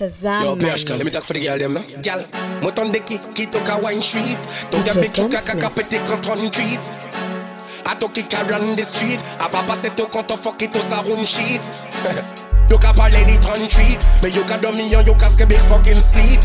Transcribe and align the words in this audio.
Shazam. 0.00 0.42
Yo, 0.42 0.56
Bershka, 0.56 0.96
let 0.96 1.04
me 1.04 1.10
talk 1.10 1.24
for 1.24 1.34
the 1.34 1.44
girl 1.44 1.58
them 1.58 1.74
now. 1.74 1.84
Gal, 2.00 2.24
mo 2.62 2.70
ton 2.70 2.90
de 2.90 3.00
ki 3.00 3.18
ki 3.36 3.44
to 3.52 3.60
ka 3.68 3.76
wine 3.82 4.00
street. 4.00 4.40
Don't 4.72 4.80
get 4.80 4.96
big 4.96 5.12
chuka 5.12 5.44
ka 5.44 5.52
ka 5.60 5.68
pete 5.68 6.00
control 6.08 6.40
street. 6.48 6.80
A 7.84 7.92
to 8.00 8.08
ki 8.08 8.24
run 8.48 8.76
the 8.76 8.84
street. 8.84 9.20
A 9.44 9.48
papa 9.52 9.76
se 9.76 9.90
to 9.92 10.08
konto 10.08 10.40
fuck 10.40 10.62
it 10.62 10.72
to 10.72 10.80
sa 10.80 11.04
room 11.04 11.20
sheet. 11.28 11.60
you 12.72 12.78
ka 12.80 12.96
parle 12.96 13.12
lady 13.12 13.36
ton 13.44 13.60
treat. 13.68 14.00
Me 14.24 14.32
you 14.32 14.40
ka 14.48 14.56
dominion, 14.56 15.04
you 15.04 15.12
ka 15.20 15.28
ske 15.28 15.44
big 15.44 15.60
fucking 15.68 16.00
sleep. 16.00 16.40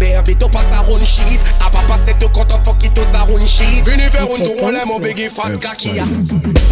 Baby, 0.00 0.32
to 0.40 0.48
pass 0.48 0.72
a 0.72 0.80
run 0.88 1.04
sheet. 1.04 1.44
A 1.60 1.68
papa 1.68 2.00
se 2.00 2.16
to 2.16 2.32
konto 2.32 2.56
fuck 2.64 2.80
it 2.80 2.96
to 2.96 3.04
sa 3.12 3.28
room 3.28 3.44
sheet. 3.44 3.84
Vini 3.84 4.08
ver 4.08 4.24
un 4.24 4.40
tour 4.40 4.72
le 4.72 4.88
mo 4.88 4.96
biggie 4.98 5.28
fat 5.28 5.52
kakia. 5.60 6.08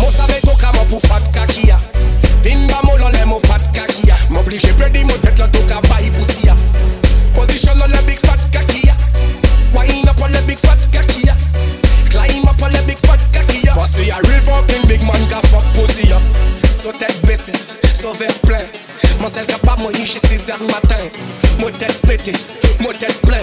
Mo 0.00 0.08
save 0.08 0.40
to 0.40 0.56
ka 0.56 0.72
mo 0.72 0.88
pou 0.88 1.04
fat 1.04 1.20
kakia. 1.36 1.76
Vin 2.42 2.66
ba 2.68 2.80
mo 2.84 2.96
lole 2.96 3.24
mo 3.26 3.38
fat 3.46 3.62
kakia. 3.72 4.16
M'oblige 4.30 4.72
pedi 4.78 5.04
mo 5.04 5.14
tête 5.22 5.38
la 5.38 5.48
to 5.48 5.58
ka 5.68 5.80
bayi 5.88 6.10
pussy 6.10 6.48
Position 7.34 7.80
on 7.80 7.90
the 7.90 8.02
big 8.06 8.18
fat 8.18 8.40
kakia. 8.52 8.94
Wine 9.74 10.08
up 10.08 10.20
on 10.22 10.32
the 10.32 10.42
big 10.46 10.58
fat 10.58 10.78
kakia. 10.92 11.34
Climb 12.10 12.48
up 12.48 12.62
on 12.62 12.72
the 12.72 12.82
big 12.86 12.98
fat 12.98 13.20
kakia. 13.32 13.74
Parce 13.74 13.98
y'a 14.06 14.16
real 14.28 14.40
fucking 14.42 14.86
big 14.88 15.02
man 15.02 15.22
ka 15.28 15.40
fuck 15.48 15.64
pussy 15.74 16.08
ya 16.08 16.18
so 16.82 16.90
tèt 16.98 17.20
besè 17.26 17.52
Sovèv 17.94 18.38
plè 18.42 18.58
Man 19.20 19.30
sel 19.30 19.46
kapab 19.46 19.78
mwen 19.84 19.94
yiche 19.94 20.18
6 20.18 20.48
an 20.50 20.64
matin. 20.66 21.04
Mwen 21.60 21.76
tèt 21.78 22.00
pètè, 22.08 22.34
mwen 22.82 22.96
tèt 22.98 23.20
plè 23.22 23.38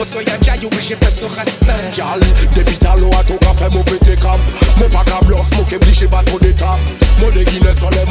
Oso 0.00 0.22
ya 0.24 0.38
dja 0.40 0.54
yo 0.62 0.70
bije 0.72 0.96
fè 0.96 1.10
so 1.12 1.28
raspè 1.34 1.76
Jal, 1.92 2.22
depi 2.54 2.78
talo 2.80 3.10
a 3.18 3.20
to 3.28 3.36
ka 3.42 3.52
fè 3.58 3.68
mwen 3.74 3.84
pètè 3.90 4.16
kram 4.22 4.40
Mwen 4.78 4.88
pa 4.94 5.04
ka 5.04 5.20
blof, 5.26 5.50
mwen 5.58 5.68
ke 5.68 5.80
blije 5.84 6.08
bato 6.14 6.40
de 6.40 6.54
tap 6.56 6.80
Mwen 7.18 7.36
de 7.36 7.44
gine 7.50 7.74
solè, 7.76 8.06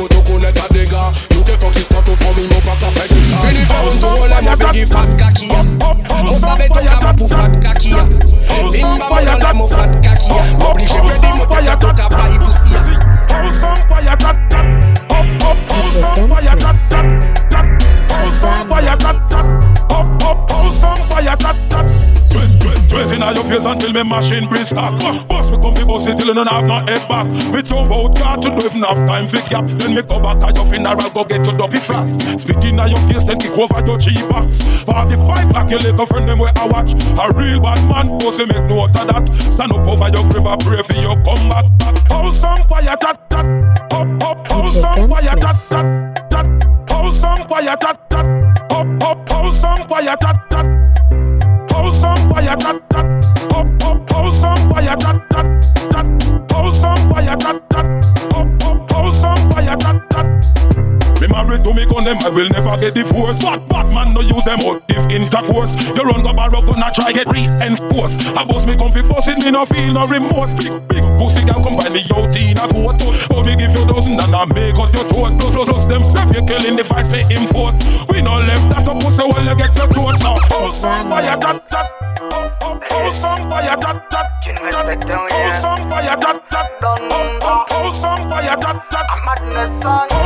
ta 0.54 0.70
dega 0.76 1.02
Nou 1.34 1.44
ke 1.48 1.58
fòk 1.58 1.74
jistan 1.80 2.06
to 2.06 2.14
fòmi, 2.22 2.46
mwen 2.52 2.66
pa 2.68 2.78
ta 2.84 2.94
fè 3.00 3.10
di 3.10 3.18
un 3.90 4.00
to 4.04 4.14
olè, 4.22 4.42
mwen 4.46 4.66
bigi 4.68 4.86
fat 4.94 5.18
kakia 5.18 5.64
Mwen 5.66 6.40
sabe 6.46 6.70
to 6.70 6.86
kama 6.86 7.16
pou 7.18 7.32
fat 7.34 7.58
kakia 7.66 8.06
Vin 8.70 8.98
ba 9.02 9.10
mwen 9.16 9.34
alè, 9.34 9.54
fat 9.74 10.02
kakia 10.06 10.44
Mwen 10.60 10.74
blije 10.78 11.02
pèdi, 11.10 11.38
mwen 11.40 13.09
Fire 13.88 14.02
you 14.04 14.10
up, 14.10 14.24
up, 15.10 15.44
up. 15.44 15.79
Face 23.50 23.66
until 23.66 23.94
me 23.94 24.04
machine 24.04 24.48
brisk 24.48 24.78
up. 24.78 24.94
Boss 25.28 25.50
me 25.50 25.58
come 25.58 25.76
fi 25.76 25.84
boss 25.84 26.08
it 26.08 26.18
till 26.18 26.28
you 26.28 26.34
don't 26.34 26.48
have 26.48 26.66
no 26.66 26.78
head 26.86 27.02
back. 27.10 27.28
Me 27.52 27.62
jump 27.62 27.92
out 27.92 28.16
car 28.16 28.38
to 28.38 28.50
do 28.50 28.66
even 28.66 28.84
have 28.84 29.02
time 29.08 29.28
fi. 29.28 29.40
Then 29.66 29.96
me 29.96 30.02
go 30.04 30.20
back 30.20 30.42
at 30.44 30.56
your 30.56 30.66
funeral 30.68 31.10
go 31.10 31.24
get 31.26 31.46
your 31.46 31.58
dopey 31.58 31.80
fast. 31.80 32.22
Spit 32.40 32.64
inna 32.66 32.88
your 32.88 33.02
face 33.10 33.24
then 33.24 33.40
kick 33.40 33.58
over 33.58 33.82
your 33.86 33.98
G-box. 33.98 34.62
45 34.86 35.52
like 35.52 35.70
your 35.72 35.80
little 35.80 36.06
friend 36.06 36.30
them 36.30 36.40
where 36.40 36.54
I 36.56 36.68
watch. 36.68 36.92
A 36.94 37.26
real 37.38 37.60
bad 37.60 37.82
man 37.90 38.08
make 38.14 38.64
note 38.70 38.96
of 38.96 39.08
that. 39.08 39.26
Stand 39.54 39.72
up 39.72 39.88
over 39.88 40.10
your 40.10 40.24
grave 40.30 40.46
and 40.46 40.62
pray 40.62 40.84
for 40.84 40.94
your 40.94 41.18
comeback. 41.24 41.66
Hold 42.10 42.36
some 42.36 42.68
fire, 42.68 42.96
tat 43.02 43.30
tat. 43.30 43.46
Hold 43.92 44.70
some 44.70 45.10
fire, 45.10 45.36
tat 45.36 45.58
tat 45.70 46.30
tat. 46.30 46.90
Hold 46.90 47.16
some 47.16 47.48
fire, 47.48 47.76
tat 47.80 48.10
tat. 48.10 48.26
Hold 49.30 49.56
some 49.56 49.88
fire, 49.88 50.16
tat 50.20 50.50
tat. 50.50 51.29
House 51.70 52.04
on 52.04 52.18
fire, 52.30 52.56
that 52.58 52.90
that. 52.90 53.06
House 54.12 54.44
on 54.44 54.58
fire, 54.70 54.96
that 54.98 55.30
that 55.30 55.48
that. 55.92 56.52
House 56.52 56.84
on 56.84 56.98
fire, 57.10 57.38
that 57.38 57.70
that. 57.70 58.92
House 58.92 59.24
on 59.24 59.52
fire, 59.52 59.78
that 59.78 60.10
that. 60.10 60.89
Me 61.20 61.28
married 61.28 61.64
to 61.66 61.74
me 61.74 61.84
gun 61.86 62.06
them, 62.06 62.18
I 62.24 62.30
will 62.30 62.48
never 62.48 62.78
get 62.80 62.94
divorced. 62.96 63.42
Bad 63.42 63.68
bad 63.68 63.92
man 63.92 64.14
no 64.14 64.22
use 64.22 64.44
them 64.46 64.60
out 64.64 64.84
if 64.88 65.04
intercourse. 65.12 65.76
You 65.92 66.04
run 66.08 66.24
go 66.24 66.32
barrow 66.32 66.62
gonna 66.64 66.92
try 66.96 67.12
get 67.12 67.28
reinforced. 67.28 68.24
I 68.32 68.46
boss 68.46 68.66
me 68.66 68.78
come 68.78 68.92
fi 68.92 69.02
boss 69.04 69.28
it, 69.28 69.38
me 69.44 69.52
no 69.52 69.66
feel 69.66 69.92
no 69.92 70.08
remorse. 70.08 70.56
Big 70.56 70.72
big 70.88 71.04
pussy 71.20 71.44
can 71.44 71.60
come 71.60 71.76
by 71.76 71.90
me 71.90 72.08
out 72.16 72.32
in 72.32 72.56
a 72.56 72.66
coat. 72.72 73.04
Oh 73.36 73.44
me 73.44 73.56
give 73.60 73.76
you 73.76 73.84
dozen 73.84 74.16
and 74.16 74.34
I 74.34 74.46
make 74.56 74.80
out 74.80 74.94
your 74.96 75.04
throat. 75.12 75.36
Plus 75.40 75.54
plus 75.54 75.68
plus 75.68 75.86
them 75.92 76.04
step 76.08 76.32
you 76.32 76.44
killing 76.48 76.78
the 76.80 76.84
vice 76.88 77.12
me 77.12 77.28
import. 77.36 77.76
We 78.08 78.22
no 78.22 78.40
left 78.40 78.70
that 78.72 78.88
up 78.88 79.04
pussy 79.04 79.24
while 79.28 79.44
you 79.44 79.56
get 79.60 79.76
your 79.76 79.92
throat 79.92 80.16
now. 80.24 80.40
Hold 80.56 80.74
some 80.74 81.10
tat 81.10 81.60
tat. 81.68 81.88
Hold 82.88 83.16
some 83.16 83.50
fire 83.52 83.76
tat 83.76 84.08
tat. 84.08 84.28
Hold 84.48 85.56
some 85.60 85.90
fire 85.92 86.16
tat 86.16 86.48
tat. 86.48 86.80
Hold 86.80 87.96
some 88.00 88.30
fire 88.32 88.56
tat 88.56 88.88
tat. 88.88 89.10
Hold 89.20 89.56
some 89.60 89.80
fire 89.84 90.19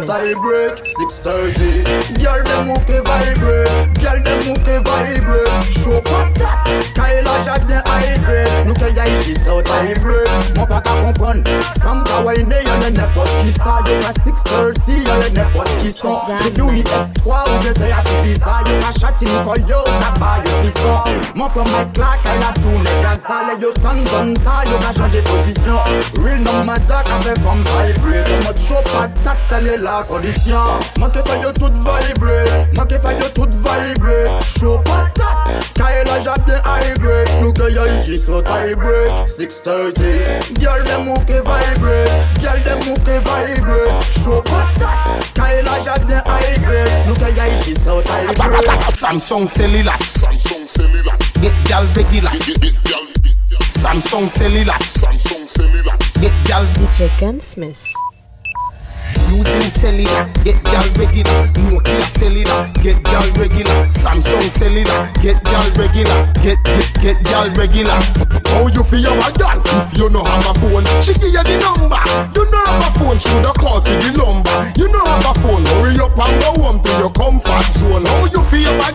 so 0.00 0.40
break 0.42 0.74
6.30 0.74 2.18
Girl, 2.18 2.42
them 2.42 2.66
move 2.66 2.86
they 2.86 3.00
vibrate. 3.00 3.94
Girl, 4.00 4.18
them 4.22 4.38
move 4.46 4.64
they 4.64 4.78
vibrate. 4.82 5.62
Show 5.72 6.00
patat 6.02 6.66
Kayla 6.94 7.44
Jardin 7.44 7.82
hydrate 7.86 8.66
Look 8.66 8.82
at 8.82 8.94
ya, 8.94 9.04
she 9.22 9.34
so 9.34 9.62
vibrate. 9.62 10.56
Mon 10.56 10.66
pas 10.66 10.80
qu'à 10.80 10.94
comprendre 11.00 11.44
Femme 11.80 12.02
kawaii, 12.04 12.40
y'a 12.40 12.76
le 12.80 12.90
n'importe 12.90 13.30
qui 13.38 13.52
ça 13.52 13.78
Y'a 13.86 13.98
pas 13.98 14.12
6.30, 14.12 15.06
y'a 15.06 15.16
le 15.18 15.28
n'importe 15.30 15.63
fisson 15.84 16.18
Biduni 16.42 16.80
espoir 16.80 17.44
ou 17.48 17.58
désir 17.62 18.02
qui 18.04 18.28
bizarre 18.28 18.62
Yo 18.66 18.76
achatine 18.88 19.42
koyo 19.44 19.82
kaba 20.00 20.40
yo 20.44 20.50
frisson 20.62 21.02
Mon 21.34 21.48
pour 21.50 21.64
my 21.64 21.84
claque 21.92 22.20
elle 22.24 22.42
a 22.42 22.52
tourné 22.54 22.90
gazale 23.02 23.60
Yo 23.60 23.72
tan 23.72 23.98
don 24.10 24.34
ta 24.42 24.64
yo 24.64 24.78
va 24.80 24.92
changer 24.92 25.22
position. 25.22 25.78
Real 26.22 26.40
nomada 26.40 27.02
qu'avait 27.04 27.38
forme 27.40 27.62
vibrée 27.62 28.24
Ton 28.24 28.46
mode 28.46 28.58
chaud 28.58 28.82
patate 28.84 29.38
telle 29.48 29.68
est 29.68 29.78
la 29.78 30.04
condition. 30.08 30.64
Manque 30.98 31.26
fa 31.26 31.36
yo 31.36 31.52
tout 31.52 31.72
vibrée 31.72 32.44
Manque 32.74 32.98
fa 33.02 33.12
yo 33.12 33.28
tout 33.34 33.50
vibrée 33.50 34.30
Chaud 34.58 34.78
patate 34.84 35.72
Car 35.74 35.90
elle 35.90 36.08
a 36.08 36.20
jab 36.20 36.44
bien 36.46 36.60
high 36.64 36.98
grade. 36.98 37.28
Nous 37.42 37.52
que 37.52 37.70
yo 37.70 37.82
ici 37.98 38.18
so 38.18 38.40
tie 38.40 38.74
break. 38.74 39.28
630 39.28 40.58
Girl 40.58 40.82
dem 40.84 41.06
who 41.08 41.16
vibrate. 41.26 42.10
Girl 42.40 42.58
dem 42.64 42.80
who 42.88 42.94
vibrate. 43.04 44.13
show 44.24 44.40
Kyle 45.34 45.68
the 46.08 46.22
high 46.24 46.56
grade 46.64 47.06
Look 47.06 47.20
high 47.20 48.32
Samsung 48.96 49.48
cellular. 49.48 49.92
Samsung 50.08 50.66
cellular. 50.66 51.16
Get 51.42 51.54
gal 51.68 51.84
regular. 51.94 52.32
Get 52.40 52.74
gal 52.84 53.04
Samsung 53.68 54.30
cellular. 54.30 54.78
Samsung 54.88 55.46
cellular. 55.46 55.96
Get 56.20 56.32
gal 56.46 56.64
DJ 56.74 57.10
Gunsmith 57.20 57.92
using 59.36 59.70
cellular, 59.70 60.30
get 60.44 60.62
gal 60.64 60.86
regular. 60.94 61.46
Nokia 61.66 62.00
cellular, 62.00 62.70
get 62.82 63.02
gal 63.02 63.26
regular. 63.34 63.86
Samsung 63.90 64.46
cellular, 64.50 65.10
get 65.22 65.42
gal 65.44 65.66
regular. 65.74 66.30
Get 66.42 66.58
get 66.64 66.88
get 67.02 67.16
gal 67.24 67.50
regular. 67.54 67.98
How 68.54 68.66
you 68.68 68.82
feel 68.84 69.12
a 69.18 69.28
gal 69.34 69.60
if 69.64 69.98
you 69.98 70.08
no 70.08 70.22
have 70.24 70.46
a 70.46 70.54
phone? 70.60 70.86
She 71.02 71.14
give 71.14 71.34
you 71.34 71.42
the 71.42 71.58
number. 71.58 72.00
You 72.38 72.44
no 72.50 72.58
have 72.64 72.86
a 72.86 72.98
phone, 72.98 73.18
shoulda 73.18 73.52
call 73.58 73.80
for 73.80 73.96
the 73.98 74.10
number. 74.14 74.54
You 74.78 74.88
no 74.88 75.04
have 75.04 75.26
a 75.26 75.34
phone, 75.40 75.64
hurry 75.82 75.98
up 75.98 76.16
and 76.18 76.40
go 76.40 76.52
home 76.62 76.82
to 76.82 76.90
your 76.98 77.10
comfort 77.10 77.64
zone. 77.74 78.06
How 78.06 78.26
you 78.26 78.42
feel 78.44 78.70
a 78.70 78.94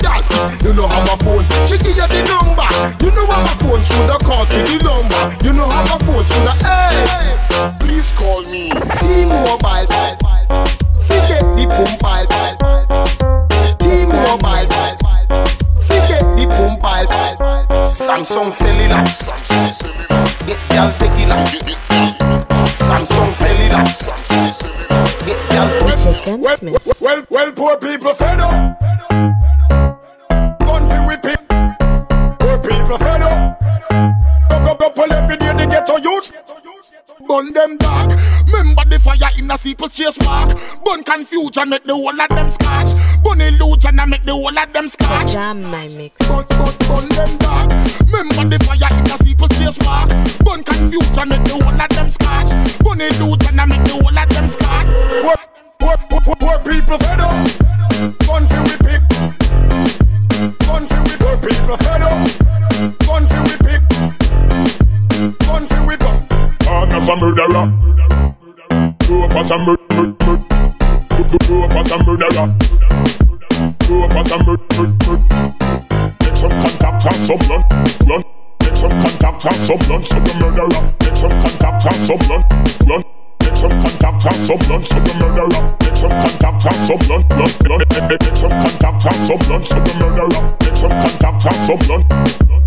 if 0.50 0.64
you 0.64 0.74
no 0.74 0.88
have 0.88 1.10
a 1.10 1.18
phone? 1.24 1.44
She 1.68 1.78
give 1.78 1.98
you 1.98 2.08
the 2.08 2.24
number. 2.28 2.70
You 3.04 3.12
no 3.12 3.26
have 3.28 3.48
a 3.48 3.56
phone, 3.64 3.84
shoulda 3.84 4.18
call 4.24 4.46
for 4.46 4.62
the 4.64 4.78
number. 4.84 5.22
You 5.44 5.54
no 5.54 5.68
have 5.70 5.90
a 5.90 6.04
phone, 6.06 6.26
shoulda 6.26 6.54
hey. 6.64 7.76
please 7.80 8.14
call 8.14 8.44
me. 8.44 8.72
T-Mobile, 9.02 9.88
Forget 11.08 11.42
the 11.56 11.66
pump 11.70 12.00
pile 12.00 12.28
pile. 12.28 12.56
T-Mobile 13.80 14.40
pile. 14.40 14.66
The 16.36 16.46
pump 16.50 16.82
pile 16.82 17.08
pile. 17.08 17.92
Samsung 17.94 18.54
cellular. 18.54 19.04
Samsung 19.14 19.74
cellular. 19.74 20.26
Get 20.46 20.60
y'all 20.74 20.92
like 21.30 21.50
Samsung 22.76 23.34
cellular. 23.34 23.84
Samsung 23.94 24.54
cellular. 24.54 25.04
Get 25.26 25.40
y'all. 25.54 26.38
Well, 26.38 26.58
well, 27.02 27.26
well, 27.30 27.52
poor 27.52 27.78
people 27.78 28.14
fed 28.14 28.40
up. 28.40 28.80
Fed 28.80 29.00
up. 29.12 29.39
Burn 37.30 37.54
them 37.54 37.78
dark. 37.78 38.10
Remember 38.48 38.84
the 38.90 38.98
fire 39.00 39.30
in 39.38 39.52
a 39.52 39.58
steeple 39.60 39.88
chase 39.88 40.18
mark. 40.26 40.58
Burn 40.84 41.04
confusion, 41.04 41.70
make 41.70 41.84
the 41.84 41.94
whole 41.94 42.10
of 42.10 42.30
them 42.30 42.50
scotch. 42.50 42.90
Burn 43.24 43.40
illusion, 43.40 44.00
and 44.00 44.10
make 44.10 44.26
the 44.26 44.34
whole 44.34 44.50
of 44.50 44.74
them 44.74 44.88
scotch. 44.90 45.28
Shazam 45.30 45.62
my 45.70 45.88
mix. 45.90 46.18
Burn, 46.26 46.44
burn, 46.50 46.74
burn 46.90 47.06
them 47.14 47.38
dark. 47.38 47.70
Remember 48.10 48.58
the 48.58 48.58
fire 48.66 48.98
in 48.98 49.06
a 49.06 49.16
steeple 49.22 49.48
chase 49.54 49.78
mark. 49.86 50.10
Burn 50.42 50.64
confusion, 50.66 51.30
make 51.30 51.46
the 51.46 51.54
whole 51.54 51.70
of 51.70 51.90
them 51.94 52.10
scotch. 52.10 52.50
Burn 52.82 52.98
illusion, 52.98 53.60
and 53.62 53.70
make 53.70 53.84
the 53.86 53.94
whole 53.94 54.18
of 54.18 54.30
them 54.34 54.48
scotch. 54.50 54.90
Poor, 55.22 55.38
Poor, 55.78 55.96
poor, 56.10 56.36
poor 56.36 56.58
people 56.66 56.98
fed 56.98 57.22
up. 57.22 57.46
Gun 58.26 58.46
fi 58.50 58.58
we 58.66 58.76
pick. 58.82 59.09
I'm 67.10 67.20
murderer. 67.20 67.66
Grow 69.08 69.24
up 69.24 69.32
as 69.32 69.50
a 69.50 69.58
murderer. 69.58 70.14
Grow 71.48 71.64
up 71.64 71.72
as 71.72 71.92
a 71.92 72.04
murderer. 72.04 72.56
Grow 73.88 74.04
up 74.04 74.12
as 74.14 74.32
a 74.32 74.38
murderer. 74.46 74.94
Make 76.22 76.38
some 76.38 76.52
contact 76.52 77.06
and 77.08 77.26
some 77.26 77.42
run, 77.50 77.66
run. 78.06 78.24
Make 78.62 78.78
some 78.78 78.92
contact 78.92 79.46
and 79.48 79.56
some 79.56 79.80
run, 79.90 80.04
so 80.04 80.20
the 80.20 80.34
murderer. 80.38 80.82
Make 81.02 81.18
some 81.18 81.32
contact 81.42 81.86
and 81.88 82.06
some 82.06 82.22
run, 82.30 82.46
run. 82.86 83.04
Make 83.42 83.58
some 83.58 83.72
contact 83.82 84.26
and 84.30 84.46
some 84.46 84.70
run, 84.70 84.84
so 84.84 85.00
the 85.00 85.14
murderer. 85.18 85.78
Make 85.82 85.98
some 85.98 86.12
contact 86.12 86.66
and 86.70 86.86
some 86.86 87.02
run, 87.10 87.26
run, 87.30 87.52
run. 87.66 87.80
Make, 87.90 88.12
eh, 88.12 88.18
eh, 88.22 88.36
some 88.36 88.52
contact 88.52 89.06
and 89.10 89.26
some 89.26 89.42
run, 89.50 89.64
so 89.66 89.80
the 89.82 89.94
murderer. 89.98 90.58
Make 90.62 90.78
some 90.78 90.92
contact 90.92 91.46
and 91.48 91.82
some 91.82 91.82
run. 91.90 92.59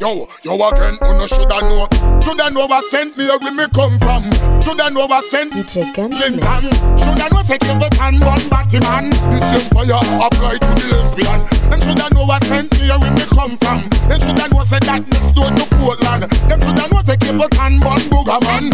Yo, 0.00 0.26
yo 0.42 0.54
again, 0.66 0.96
uno 1.02 1.26
shoulda 1.26 1.60
know. 1.60 1.86
Shoulda 2.22 2.48
know 2.48 2.64
what 2.64 2.82
sent 2.84 3.18
me 3.18 3.28
where 3.28 3.52
me 3.52 3.66
come 3.74 3.98
from. 3.98 4.24
Shoulda 4.62 4.88
know 4.88 5.04
what 5.04 5.22
sent 5.24 5.52
DJ 5.52 5.92
Clinton. 5.92 6.40
Gunsmith. 6.40 7.04
Shoulda 7.04 7.28
know 7.28 7.42
say 7.42 7.58
Capleton 7.58 8.24
one 8.24 8.48
batty 8.48 8.80
man. 8.80 9.10
The 9.10 9.36
same 9.36 9.68
fire 9.68 10.00
apply 10.24 10.56
to 10.56 10.72
the 10.72 10.96
lesbian. 10.96 11.44
Them 11.68 11.80
shoulda 11.82 12.14
know 12.14 12.24
what 12.24 12.42
sent 12.44 12.72
me 12.80 12.88
where 12.88 13.12
me 13.12 13.24
come 13.28 13.58
from. 13.58 13.90
Them 14.08 14.20
shoulda 14.20 14.48
know 14.48 14.64
say 14.64 14.78
that 14.80 15.04
next 15.06 15.32
door 15.36 15.50
to 15.52 15.66
Portland. 15.76 16.22
Them 16.48 16.60
shoulda 16.62 16.88
know 16.88 17.02
say 17.02 17.16
Capleton 17.20 17.84
one 17.84 18.00
booger 18.08 18.40
man. 18.40 18.72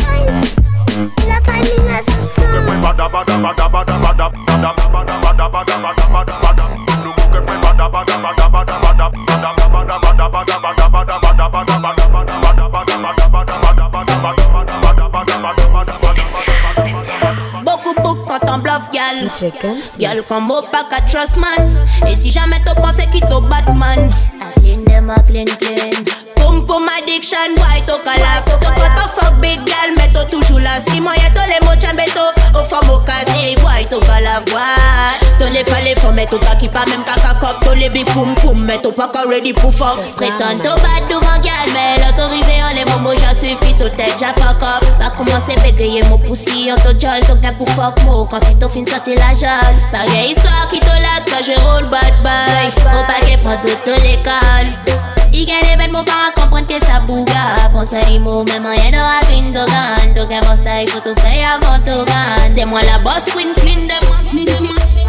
La 1.27 1.41
famille 1.43 2.03
sous 2.07 2.37
Beaucoup 4.93 5.16
bluff 19.41 19.41
gal 19.41 19.51
DJ 19.51 19.53
Gunsmith. 19.61 19.99
Gal 19.99 20.23
comme 20.29 20.51
au 20.51 20.63
pas 20.73 20.85
qu'à 20.91 21.01
trust 21.07 21.37
man. 21.37 21.77
Et 22.07 22.15
si 22.15 22.31
jamais 22.31 22.57
t'as 22.65 22.75
pensé 22.75 23.07
qu'il 23.11 23.21
t'a 23.21 23.41
Batman? 23.41 24.13
I 24.41 24.61
clean 24.61 24.85
them 24.85 25.11
a 25.11 25.23
clean 25.23 25.47
clean. 25.47 26.05
Pum 26.37 26.67
pum 26.67 26.89
addiction 26.99 27.55
boy 27.57 27.83
t'as 27.87 27.99
qu'à 27.99 28.17
les 36.17 36.27
pas 36.27 36.37
les 36.37 36.37
femmes 36.37 36.39
mais 36.39 36.39
t'as 36.39 36.39
qu'à 36.39 36.57
qui 36.57 36.69
pas 36.69 36.85
même 36.87 37.05
caca 37.05 37.35
cop 37.41 37.57
T'as 37.61 37.75
les 37.75 37.89
big 37.91 38.07
pum 38.13 38.35
pum 38.37 38.65
mais 38.65 38.79
t'as 38.79 38.91
pas 38.91 39.09
qu'à 39.09 39.29
ready 39.29 39.55
fuck 39.55 39.99
Prétends 40.17 40.59
t'as 40.63 40.75
bad 40.75 41.09
devant 41.09 41.43
gal 41.43 41.69
mais 41.73 42.01
là 42.01 42.13
t'as 42.17 42.29
rivé 42.29 42.63
en 42.63 42.75
les 42.75 42.85
moments 42.91 43.11
j'ai 43.11 43.47
suivi 43.47 43.57
qui 43.61 43.75
t'as 43.75 43.91
tête 43.91 44.17
j'ai 44.19 44.43
fuck 44.43 44.63
up. 44.63 44.85
Va 45.01 45.11
commencer 45.11 45.57
bégayer 45.63 46.03
mon 46.05 46.19
poussi 46.19 46.71
en 46.73 46.77
ton 46.77 46.91
jol 46.91 47.21
t'as 47.27 47.35
gain 47.35 47.53
pour 47.53 47.69
fuck 47.71 48.03
moi 48.05 48.27
Quand 48.31 48.41
si 48.45 48.55
t'as 48.57 48.69
fin 48.69 48.85
sorti 48.87 49.15
la 49.15 49.33
histoire 49.33 50.69
qui 50.71 50.81
te 50.81 50.87
lasse 50.87 51.25
quand 51.27 51.45
je 51.45 51.59
roule 51.61 51.89
bad 51.91 52.15
boy. 52.23 52.93
Mon 52.93 53.03
paquet 53.05 53.39
prend 53.43 53.57
toute 53.57 53.87
l'école 54.03 54.97
il 55.33 55.45
gagne 55.45 55.71
les 55.71 55.77
bêtes, 55.77 55.93
mon 55.93 56.03
parent 56.03 56.33
comprendre 56.35 56.67
que 56.67 56.83
ça 56.83 56.99
bouga 57.01 57.29
il 58.09 58.21
mot, 58.21 58.43
même 58.45 58.65
rien 58.65 58.91
de 58.91 58.97
la 58.97 59.21
green 59.27 59.53
de 59.53 59.59
gun. 59.59 60.15
Donc, 60.15 60.31
mon 60.31 60.57
style, 60.57 61.03
tout 61.03 61.21
faire 61.21 61.61
avant 61.61 61.77
tout 61.85 62.07
gun. 62.07 62.55
C'est 62.57 62.65
moi 62.65 62.81
la 62.81 62.99
boss, 63.01 63.27
queen, 63.35 63.53
clean 63.55 63.83
de 63.83 64.07
moi, 64.07 64.17
clean 64.31 64.45
de 64.45 64.67
moi 64.67 64.96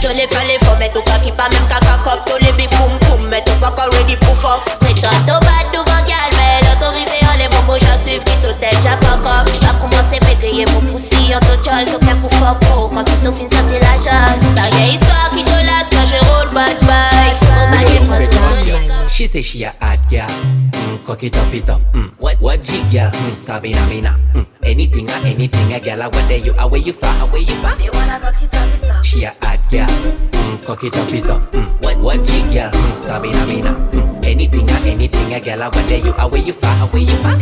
Tous 0.00 0.08
les 0.16 0.26
pas 0.28 0.42
les 0.48 0.58
femmes, 0.64 0.78
mais 0.78 0.88
tout 0.88 1.02
cas 1.02 1.18
qui 1.18 1.30
pas 1.32 1.48
même 1.50 1.66
caca 1.68 2.00
cop 2.02 2.24
Tous 2.24 2.42
les 2.44 2.52
big 2.52 2.70
boom 2.78 2.90
boom, 3.04 3.28
mais 3.28 3.44
tout 3.44 3.52
pas 3.60 3.68
encore 3.68 3.90
ready 3.92 4.16
pour 4.16 4.34
fuck 4.34 4.62
Mais 4.80 4.94
toi, 4.94 5.10
tout 5.26 5.40
bad 5.44 5.68
devant 5.72 6.02
gal, 6.08 6.30
mais 6.40 6.64
là, 6.64 6.74
t'as 6.80 6.88
rivé 6.88 7.20
en 7.28 7.36
les 7.36 7.48
bonbons, 7.48 7.78
j'en 7.78 8.00
suive 8.02 8.24
qui 8.24 8.32
tout 8.40 8.54
tête, 8.60 8.80
j'ai 8.82 8.96
fuck 9.04 9.20
up 9.26 9.46
Va 9.60 9.76
commencer 9.78 10.16
à 10.16 10.34
bégayer 10.34 10.64
mon 10.72 10.80
poussi, 10.80 11.34
en 11.34 11.40
tout 11.40 11.60
jol, 11.62 11.84
tout 11.84 11.98
bien 12.04 12.16
pour 12.16 12.32
fuck 12.32 12.56
oh 12.74 12.90
Quand 12.92 13.04
c'est 13.06 13.22
tout 13.22 13.32
fin, 13.32 13.48
sorti 13.48 13.74
la 13.76 13.94
jole 14.00 14.40
Pareil 14.56 14.94
histoire 14.94 15.30
qui 15.36 15.44
te 15.44 15.50
lasse 15.50 15.90
quand 15.92 16.06
je 16.08 16.16
roule 16.16 16.54
bad 16.54 16.80
bye 16.80 17.36
Mon 17.54 17.70
baguette, 17.70 18.06
moi, 18.08 18.16
tout 18.18 18.50
She 19.10 19.26
say 19.26 19.42
she 19.42 19.64
a 19.64 19.74
hot 19.82 19.98
girl. 20.08 20.26
Mm, 20.72 21.04
cock 21.04 21.22
it 21.24 21.36
up, 21.36 21.52
it 21.52 21.68
up. 21.68 21.80
Mm, 21.92 22.10
what 22.18 22.40
what 22.40 22.62
jig 22.62 22.90
girl? 22.90 23.10
Mm, 23.10 23.34
stamina, 23.34 23.86
mina. 23.86 24.16
Mm, 24.34 24.46
anything 24.62 25.10
or 25.10 25.26
anything, 25.26 25.74
a 25.74 25.80
girl. 25.80 26.08
Where 26.10 26.38
you 26.38 26.54
are, 26.56 26.68
where 26.70 26.80
you 26.80 26.92
far, 26.92 27.12
where 27.26 27.42
you 27.42 27.54
far. 27.56 27.76
She 29.02 29.24
a 29.24 29.34
hot 29.42 29.58
girl. 29.70 29.86
Mm, 29.86 30.64
cock 30.64 30.84
it 30.84 30.96
up, 30.96 31.12
it 31.12 31.26
up. 31.26 31.52
Mm, 31.52 31.84
what 31.84 31.98
what 31.98 32.24
jig 32.26 32.44
girl? 32.52 32.70
Mm, 32.70 32.94
stamina, 32.94 33.46
mina. 33.46 33.72
Mm, 33.92 34.26
anything 34.26 34.70
or 34.70 34.80
anything, 34.86 35.34
a 35.34 35.40
girl. 35.40 35.70
Where 35.70 35.98
you 35.98 36.12
are, 36.12 36.28
where 36.28 36.42
you 36.42 36.52
far, 36.52 36.86
where 36.88 37.02
you 37.02 37.16
far. 37.16 37.32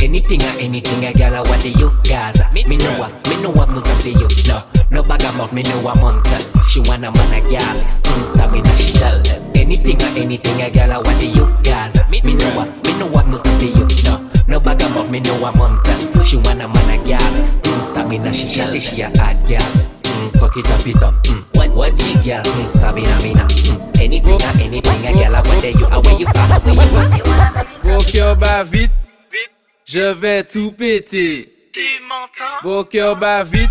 Anything 0.00 0.42
or 0.42 0.54
anything, 0.58 1.04
a 1.04 1.12
girl. 1.12 1.42
What 1.44 1.60
do 1.60 1.70
you 1.70 1.92
Gaza? 2.04 2.50
Me, 2.52 2.64
me 2.64 2.76
know 2.76 2.98
what, 2.98 3.12
me 3.28 3.42
know 3.42 3.50
what 3.50 3.68
no 3.70 3.80
to 3.80 3.94
play 4.00 4.12
you. 4.12 4.28
No, 4.48 4.60
no 4.92 5.02
bag 5.02 5.24
of 5.24 5.36
mouth, 5.36 5.52
me 5.52 5.62
know 5.62 5.88
a 5.88 5.94
month. 5.96 6.28
She 6.68 6.80
want 6.80 7.04
a 7.04 7.10
man 7.10 7.32
a 7.32 7.40
gal, 7.50 7.60
girl, 7.60 7.84
mm, 7.84 8.26
stamina, 8.26 8.76
she 8.78 8.92
tell 8.92 9.20
them. 9.20 9.40
Anything 9.56 10.00
or 10.02 10.12
anything, 10.18 10.62
a 10.62 10.70
girl. 10.70 11.02
What 11.02 11.18
do 11.20 11.28
you 11.28 11.46
Gaza? 11.62 12.06
Me, 12.08 12.20
me 12.22 12.34
know 12.34 12.50
what, 12.56 12.68
me 12.86 12.98
know 12.98 13.06
what 13.08 13.26
no 13.26 13.38
to 13.38 13.50
play 13.58 13.72
you. 13.72 13.86
No, 14.04 14.30
no 14.48 14.60
bag 14.60 14.82
of 14.82 14.94
mouth, 14.94 15.10
me 15.10 15.20
know 15.20 15.44
a 15.44 15.56
month. 15.56 15.86
She 16.26 16.36
want 16.36 16.60
a 16.60 16.68
man 16.68 17.00
a 17.00 17.04
girl, 17.04 17.18
mm, 17.18 17.82
stamina, 17.82 18.32
she 18.32 18.48
tell 18.54 18.70
them. 18.70 18.80
She 18.80 18.80
say 18.80 18.96
she 18.96 19.02
a 19.02 19.06
hot 19.18 19.36
girl. 19.48 19.60
Mm, 20.02 20.38
cock 20.38 20.56
it 20.56 20.70
up, 20.70 20.86
it 20.86 21.02
up. 21.02 21.14
Mm. 21.24 21.56
What 21.56 21.70
what 21.72 21.96
jig 21.96 22.22
girl? 22.24 22.42
Mm, 22.42 22.68
stamina, 22.68 23.16
mina. 23.22 23.46
Mm. 23.46 24.00
Anything 24.00 24.32
or 24.32 24.62
anything, 24.62 25.06
a 25.06 25.12
girl. 25.12 25.32
What 25.42 25.62
do 25.62 25.68
you? 25.68 25.86
Where 25.86 26.18
you 26.20 26.26
from? 26.26 26.50
Where 26.64 26.74
you 26.74 27.24
from? 27.24 27.66
Mon 27.84 27.98
cœur 28.00 28.36
bat 28.36 28.64
vite, 28.64 28.90
je 29.84 30.12
vais 30.12 30.44
tout 30.44 30.72
péter. 30.72 31.48
Mon 32.62 32.84
cœur 32.84 33.16
bat 33.16 33.42
vite, 33.42 33.70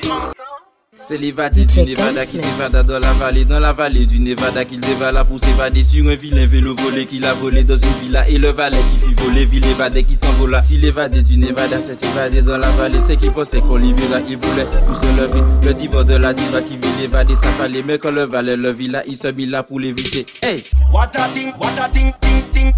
C'est 1.01 1.17
l'évadé 1.17 1.65
du 1.65 1.81
Nevada 1.81 2.25
qui 2.27 2.39
s'évada 2.39 2.83
dans 2.83 2.99
la 2.99 3.11
vallée, 3.13 3.43
dans 3.43 3.59
la 3.59 3.73
vallée 3.73 4.05
du 4.05 4.19
Nevada 4.19 4.63
qu'il 4.65 4.79
dévala 4.79 5.25
pour 5.25 5.39
s'évader 5.39 5.83
sur 5.83 6.07
un 6.07 6.15
vilain 6.15 6.45
vélo 6.45 6.75
volé 6.75 7.05
qu'il 7.05 7.25
a 7.25 7.33
volé 7.33 7.63
dans 7.63 7.75
une 7.75 7.93
villa 8.01 8.27
et 8.29 8.37
le 8.37 8.49
valet 8.49 8.77
qui 8.77 9.07
fit 9.07 9.15
voler, 9.15 9.45
ville 9.45 9.65
évadé 9.65 10.03
qui 10.03 10.15
s'envola. 10.15 10.61
Si 10.61 10.77
l'évadé 10.77 11.23
du 11.23 11.37
Nevada 11.37 11.81
s'est 11.81 11.97
évadé 12.03 12.43
dans 12.43 12.57
la 12.59 12.69
vallée, 12.71 12.99
c'est 13.05 13.15
qu'il 13.17 13.31
pensait 13.31 13.61
qu'on 13.61 13.77
l'y 13.77 13.93
verra, 13.93 14.19
il 14.29 14.37
voulait 14.37 14.67
tout 14.85 14.95
se 14.95 15.07
lever. 15.19 15.41
Le 15.65 15.73
diva 15.73 16.03
de 16.03 16.15
la 16.15 16.33
diva 16.33 16.61
qui 16.61 16.77
vit 16.77 17.01
l'évader, 17.01 17.35
ça 17.35 17.49
fallait, 17.57 17.83
mais 17.83 17.97
quand 17.97 18.11
le 18.11 18.23
valet 18.25 18.55
le 18.55 18.71
villa, 18.71 19.01
il 19.07 19.17
se 19.17 19.27
mit 19.27 19.47
là 19.47 19.63
pour 19.63 19.79
l'éviter. 19.79 20.27
Hey! 20.43 20.63
What 20.93 21.11
a 21.15 21.27
thing, 21.29 21.51
what 21.59 21.79
a 21.79 21.89
thing, 21.89 22.13
ting, 22.21 22.43
ting. 22.51 22.73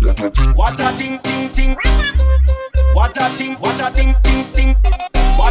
What 0.56 0.80
a 0.80 0.94
thing, 0.94 1.20
ting, 1.24 1.52
ting. 1.52 1.76
What 2.96 3.18
a 3.18 3.30
thing, 3.36 3.58
what 3.60 3.82
a 3.82 3.92
thing, 3.92 4.16
ting, 4.24 4.46
ting. 4.54 4.76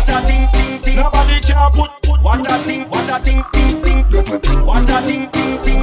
What 0.02 0.24
a 0.24 0.26
thing, 0.26 0.48
ting, 0.52 0.80
ting. 0.82 0.96
Nobody 0.96 1.38
can 1.38 1.70
put, 1.70 1.90
put. 2.02 2.20
What 2.22 2.50
a 2.50 2.58
thing, 2.66 2.90
what 2.90 3.08
a 3.08 3.22
thing, 3.22 3.44
ting, 3.52 3.82
ting. 3.82 4.02
What 4.66 4.90
a 4.90 4.98
thing, 5.06 5.30
ting, 5.30 5.62
ting. 5.62 5.82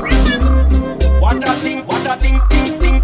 What 1.23 1.39
a 1.39 1.53
thing, 1.63 1.87
what 1.87 2.03
a 2.03 2.19
thing, 2.19 2.35
ting, 2.51 2.79
ting. 2.83 2.99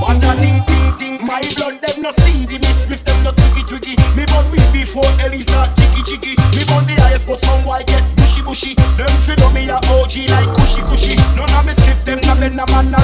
What 0.00 0.24
a 0.24 0.32
thing, 0.40 0.64
ting, 0.64 0.96
ting. 0.96 1.20
My 1.20 1.44
blood, 1.60 1.76
them 1.84 2.00
no 2.00 2.10
see 2.24 2.48
the 2.48 2.56
miss, 2.56 2.88
them 2.88 3.22
no 3.22 3.32
twiggy, 3.36 3.68
twiggy. 3.68 4.00
Me 4.16 4.24
born 4.32 4.48
weed 4.48 4.64
before 4.72 5.04
Elisa, 5.20 5.68
jiggy, 5.76 6.00
jiggy. 6.08 6.32
Me 6.56 6.64
born 6.72 6.88
the 6.88 6.96
highest, 7.04 7.28
but 7.28 7.36
some 7.36 7.62
boy 7.62 7.84
get 7.84 8.00
bushy, 8.16 8.40
bushy. 8.40 8.72
Them 8.96 9.12
fi 9.28 9.36
know 9.36 9.52
me 9.52 9.68
a 9.68 9.76
OG 9.92 10.24
like 10.32 10.56
cushy, 10.56 10.80
cushy. 10.88 11.20
None 11.36 11.52
of 11.52 11.66
me 11.68 11.76
stiff 11.76 12.00
them, 12.08 12.20
na 12.24 12.32
bend 12.32 12.56
a 12.56 12.64
man 12.72 12.96
a 12.96 13.00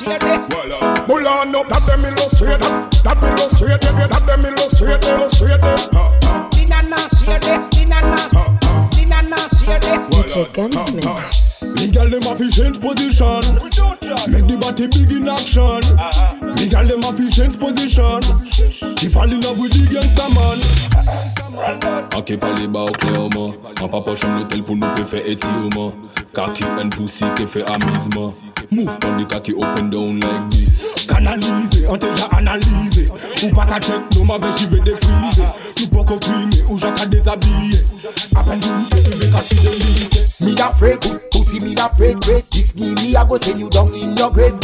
dinana 0.00 0.16
share 0.16 0.18
this. 0.18 1.06
Pull 1.06 1.26
on 1.26 1.54
up, 1.54 1.66
have 1.68 1.86
them 1.86 2.04
illustrate, 2.04 2.64
have 2.64 3.20
them 3.20 3.38
illustrate, 3.38 3.84
have 3.84 4.26
them 4.26 4.44
illustrate, 4.44 5.04
illustrate. 5.04 5.60
Dinana 6.50 6.98
share 7.18 7.38
uh, 7.38 7.46
uh, 7.46 7.56
uh. 7.56 7.68
this, 7.68 7.68
dinana, 7.70 8.16
dinana 8.90 9.38
share 9.58 9.80
this. 9.80 10.34
DJ 10.34 10.52
Gunsmith. 10.52 11.40
Me 11.76 11.90
gal 11.90 12.08
dem 12.08 12.22
a 12.22 12.34
fi 12.34 12.48
change 12.50 12.80
position. 12.80 13.40
Make 14.30 14.46
the 14.46 14.56
body 14.60 14.86
big 14.86 15.12
in 15.12 15.28
action. 15.28 15.80
Me 16.54 16.68
gal 16.68 16.86
dem 16.86 17.04
a 17.04 17.12
fi 17.12 17.28
change 17.30 17.58
position. 17.58 18.20
She 18.96 19.08
fall 19.08 19.30
in 19.30 19.40
love 19.40 19.58
with 19.58 19.72
the 19.72 19.84
gangsta 19.88 20.28
man 20.34 20.99
Anke 22.16 22.36
pali 22.40 22.68
ba 22.68 22.86
ou 22.88 22.96
kle 23.00 23.16
oman 23.18 23.52
An 23.80 23.88
pa 23.88 24.00
pa 24.00 24.16
chanm 24.16 24.38
l'hotel 24.38 24.64
pou 24.64 24.78
nou 24.80 24.92
pe 24.96 25.04
fe 25.04 25.24
eti 25.32 25.50
oman 25.66 26.10
Kaki 26.32 26.62
en 26.64 26.88
pousi 26.90 27.24
ke 27.34 27.44
fe 27.44 27.64
amizman. 27.66 28.30
Move 28.70 28.98
pon 29.00 29.16
di 29.16 29.24
kaki 29.26 29.52
open 29.54 29.90
down 29.90 30.20
like 30.20 30.50
this. 30.50 30.86
Kanalize, 31.08 31.82
an 31.90 31.98
te 31.98 32.06
ja 32.06 32.28
analize. 32.36 33.10
Ou 33.42 33.50
pa 33.50 33.66
ka 33.66 33.80
chek 33.82 34.14
nou 34.14 34.24
ma 34.28 34.36
ve 34.38 34.52
jive 34.54 34.78
defrize. 34.86 35.48
Nou 35.80 35.88
po 35.90 36.04
ko 36.06 36.18
frime, 36.22 36.62
ou 36.68 36.78
jan 36.78 36.94
ka 36.94 37.08
dezabye. 37.10 37.80
Apen 38.38 38.62
doute, 38.62 39.00
e 39.02 39.10
ou 39.10 39.18
ve 39.18 39.30
ka 39.32 39.40
kaki 39.40 39.58
delite 39.64 40.22
Me 40.40 40.54
da 40.54 40.70
freak, 40.78 41.02
pussy 41.32 41.58
me 41.60 41.74
da 41.74 41.88
freak, 41.96 42.22
freak 42.24 42.46
This 42.50 42.76
me, 42.76 42.94
me 42.94 43.16
I 43.16 43.26
go 43.26 43.36
send 43.40 43.58
you 43.58 43.68
down 43.68 43.92
in 43.92 44.16
your 44.16 44.30
grave. 44.30 44.54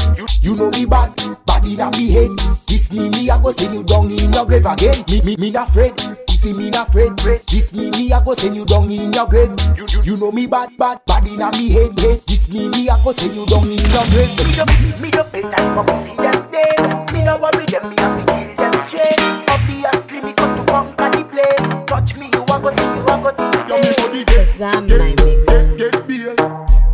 You 0.42 0.54
know 0.54 0.70
me 0.70 0.86
bad, 0.86 1.10
bad 1.44 1.66
in 1.66 1.80
a 1.80 1.90
me 1.90 2.10
head. 2.12 2.30
This 2.68 2.92
me, 2.92 3.10
me 3.10 3.28
I 3.28 3.42
go 3.42 3.50
send 3.50 3.74
you 3.74 3.82
down 3.82 4.08
in 4.08 4.32
your 4.32 4.46
grave 4.46 4.66
again. 4.66 5.04
Me, 5.10 5.20
me, 5.22 5.36
me 5.36 5.50
da 5.50 5.66
freak 5.66 6.25
Pussy 6.46 6.58
me 6.58 6.70
not 6.70 6.88
afraid, 6.88 7.12
wait. 7.24 7.44
This 7.46 7.72
me, 7.72 7.90
me 7.90 8.12
I 8.12 8.22
go 8.24 8.32
send 8.34 8.54
you 8.54 8.64
down 8.64 8.88
in 8.88 9.12
your 9.12 9.26
grave. 9.26 9.50
You, 9.76 9.84
you, 9.90 10.02
you 10.04 10.16
know 10.16 10.30
me 10.30 10.46
bad, 10.46 10.76
bad, 10.78 11.00
bad 11.04 11.26
in 11.26 11.38
me 11.38 11.70
head, 11.70 11.98
head. 11.98 12.20
This 12.20 12.48
me, 12.48 12.68
me 12.68 12.88
I 12.88 13.02
go 13.02 13.10
send 13.10 13.34
you 13.34 13.44
down 13.46 13.64
in 13.64 13.78
your 13.78 14.06
grave. 14.14 14.30
Me 14.46 14.54
don't, 14.54 15.00
me 15.00 15.10
don't 15.10 15.32
pay 15.32 15.42
time 15.42 15.74
for 15.74 15.82
pussy 15.82 16.14
them 16.14 16.50
dead. 16.52 17.12
Me 17.12 17.24
no 17.24 17.38
worry 17.38 17.66
them, 17.66 17.90
me 17.90 17.96
have 17.98 18.14
to 18.14 18.32
kill 18.32 18.56
them 18.62 18.72
chain. 18.86 19.18
Obviously 19.48 20.20
me 20.20 20.32
got 20.34 20.56
to 20.56 20.70
conquer 20.70 21.10
the 21.10 21.24
place. 21.24 21.84
Touch 21.86 22.14
me, 22.14 22.30
you 22.32 22.42
a 22.42 22.46
go 22.46 22.70
see, 22.70 22.94
you 22.94 23.02
a 23.02 23.16
go 23.18 23.30
see. 23.34 24.24
Shazam 24.46 24.88
my 24.88 25.08
mix. 25.24 25.50
Get 25.76 26.06
bail, 26.06 26.36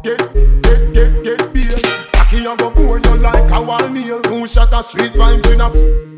get, 0.03 0.33
get, 0.33 0.63
get, 0.63 0.93
get 0.95 1.25
get 1.25 1.25
get 1.25 1.53
bail. 1.53 1.79
Cocky 2.15 2.47
and 2.47 2.59
go 2.59 2.71
burn 2.71 3.03
you 3.05 3.17
like 3.17 3.51
a 3.51 3.61
wall 3.61 3.89
nail. 3.91 4.23
Who 4.29 4.47
shot 4.47 4.73
a 4.73 4.83
sweet 4.83 5.13
vibes 5.13 5.53
in 5.53 5.61
a 5.61 6.12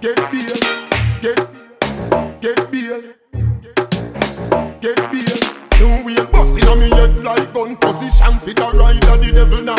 get 0.00 0.16
bail, 0.32 0.56
get, 1.20 1.36
get 2.40 2.72
bail, 2.72 3.02
get 4.80 5.12
bail. 5.12 5.36
Two 5.72 6.04
wheel 6.04 6.24
busting 6.26 6.68
on 6.68 6.78
me 6.78 6.88
head 6.90 7.22
like 7.22 7.52
gun 7.52 7.76
position. 7.76 8.38
Fit 8.40 8.58
a 8.60 8.70
ride 8.70 9.04
of 9.08 9.20
the 9.20 9.32
devil 9.32 9.62
now. 9.62 9.76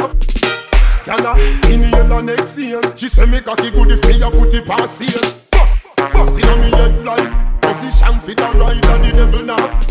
Yana 1.05 1.35
inhale 1.71 2.19
and 2.19 2.29
exhale. 2.29 2.95
She 2.95 3.07
say 3.07 3.25
me 3.25 3.41
cocky 3.41 3.71
good 3.71 3.91
if 3.91 4.05
me 4.07 4.21
a 4.21 4.29
put 4.29 4.53
it 4.53 4.65
past 4.65 5.01
here. 5.01 5.33
Bust, 5.51 5.79
busting 6.13 6.45
on 6.45 6.59
me 6.61 6.69
head 6.71 7.03
like 7.05 7.61
position. 7.61 8.19
Fit 8.21 8.39
a 8.39 8.51
ride 8.51 8.85
of 8.85 9.01
the 9.01 9.11
devil 9.11 9.43
now. 9.43 9.81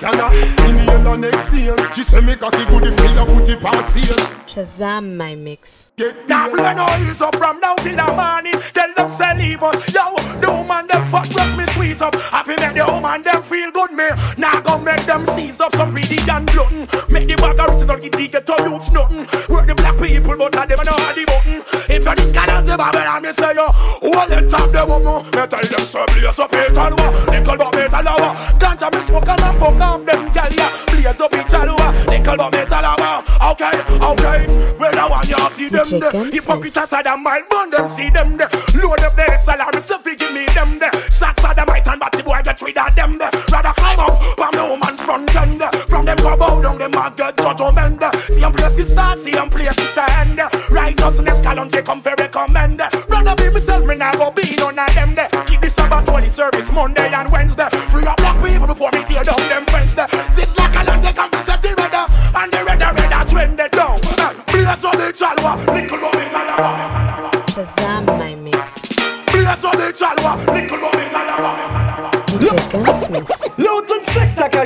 Yana 0.00 0.30
inhale 0.68 0.85
and 1.06 1.24
exhale. 1.24 1.76
She 1.92 2.02
say 2.02 2.20
me 2.20 2.36
cocky 2.36 2.64
good 2.66 2.86
if 2.86 3.00
me 3.00 3.16
a 3.16 3.24
put 3.24 3.48
it 3.48 3.60
past 3.60 3.94
here. 3.94 4.36
Shazam 4.46 5.16
my 5.16 5.34
mix. 5.34 5.90
Get 5.96 6.28
now 6.28 6.48
play 6.48 6.74
no 6.74 6.86
ease 7.00 7.20
up 7.22 7.34
from 7.36 7.60
now 7.60 7.74
till 7.76 7.96
the 7.96 8.06
morning. 8.12 8.54
Tell 8.74 8.92
them 8.94 9.10
say 9.10 9.34
leave 9.36 9.62
us. 9.62 9.94
Yo, 9.94 10.14
the 10.40 10.50
woman 10.50 10.86
them 10.86 11.04
fuck 11.06 11.28
dress 11.28 11.56
me 11.56 11.66
squeeze 11.66 12.02
up. 12.02 12.14
Happy 12.14 12.54
make 12.56 12.74
the 12.74 12.84
woman 12.86 13.22
them 13.22 13.42
feel 13.42 13.70
good 13.70 13.92
me. 13.92 14.08
Now 14.38 14.60
go 14.60 14.78
make 14.78 15.04
them 15.04 15.24
seize 15.26 15.60
up 15.60 15.74
some 15.74 15.90
greedy 15.90 16.18
and 16.30 16.46
glutton. 16.48 16.86
Make 17.08 17.26
the 17.26 17.36
bag 17.36 17.58
original 17.58 17.98
get 17.98 18.12
the 18.12 18.28
get 18.28 18.46
to 18.46 18.56
youths 18.62 18.92
nothing. 18.92 19.26
Work 19.48 19.66
the 19.66 19.74
black 19.74 19.98
people 19.98 20.36
but 20.36 20.56
I 20.56 20.66
them 20.66 20.78
know 20.84 20.92
how 20.92 21.14
the 21.14 21.24
button. 21.24 21.62
If 21.88 22.04
you 22.04 22.14
this 22.14 22.32
kind 22.32 22.50
of 22.50 22.66
the 22.66 22.76
Babylon 22.76 23.22
me 23.22 23.32
say 23.32 23.54
yo, 23.54 23.66
hold 23.66 24.30
the 24.30 24.48
top 24.50 24.70
the 24.70 24.84
woman. 24.86 25.24
Me 25.32 25.42
tell 25.46 25.64
them 25.64 25.84
so 25.86 26.04
blaze 26.06 26.38
up 26.38 26.52
it 26.52 26.76
and 26.76 26.94
wa. 26.98 27.06
Nickel 27.32 27.56
but 27.56 27.74
metal 27.74 28.02
lava. 28.04 28.30
Ganja 28.60 28.92
me 28.94 29.00
smoke 29.00 29.28
and 29.28 29.40
I 29.40 29.52
fuck 29.58 29.80
off 29.80 30.04
them 30.04 30.32
gal 30.32 30.52
ya. 30.52 30.68
Blaze 30.96 31.20
up 31.20 31.32
and 31.34 31.70
wa. 31.78 31.92
Nickel 32.08 32.36
but 32.36 32.52
metal 32.52 32.82
lava. 32.82 33.24
Okay, 33.52 33.76
okay. 34.00 34.74
Well 34.78 34.98
I 34.98 35.08
want 35.08 35.28
you 35.28 35.36
to 35.36 35.50
see 35.50 35.68
them 35.68 36.00
there. 36.00 36.30
Hypocrites 36.30 36.92
are 36.92 37.02
the 37.02 37.16
mind, 37.16 37.44
burn 37.50 37.70
them, 37.70 37.86
see 37.86 38.10
them 38.10 38.36
there. 38.36 38.48
Load 38.74 39.00
up 39.00 39.14
their 39.14 39.38
salary, 39.38 39.80
so 39.80 39.98
give 39.98 40.32
me 40.32 40.46
them 40.46 40.78
there. 40.78 40.92
Shots 41.10 41.44
are 41.44 41.54
the 41.54 41.64
might 41.66 41.86
and 41.86 42.00
batty 42.00 42.22
boy 42.22 42.40
get 42.42 42.60
rid 42.62 42.78
of 42.78 42.94
them 42.94 43.18
there. 43.18 43.30
Rather 43.52 43.72
climb 43.72 44.00
up, 44.00 44.22
from 44.36 44.52
the 44.52 44.64
woman 44.64 44.96
front 44.96 45.36
end. 45.36 45.62
From 45.88 46.04
them 46.04 46.16
go 46.16 46.36
bow 46.36 46.60
down, 46.60 46.78
them 46.78 46.94
a 46.94 47.12
get 47.16 47.36
judgment. 47.36 48.02
See 48.26 48.40
them 48.40 48.52
place 48.52 48.78
it 48.78 48.86
start, 48.86 49.18
see 49.20 49.32
them 49.32 49.50
place 49.50 49.76
it 49.78 49.98
end. 49.98 50.40
Righteousness, 50.70 51.40
Kalonji 51.40 51.84
come 51.84 52.00
for 52.00 52.14
recommend. 52.18 52.80
Rather 53.08 53.34
be 53.36 53.50
myself, 53.50 53.84
me 53.84 53.94
nah 53.96 54.12
go 54.12 54.30
be 54.30 54.56
none 54.56 54.78
of 54.78 54.94
them 54.94 55.14
there. 55.14 55.28
Keep 55.46 55.60
the 55.60 55.70
Sabbath 55.70 56.08
holy 56.08 56.28
service 56.28 56.72
Monday 56.72 57.12
and 57.12 57.30
Wednesday. 57.30 57.68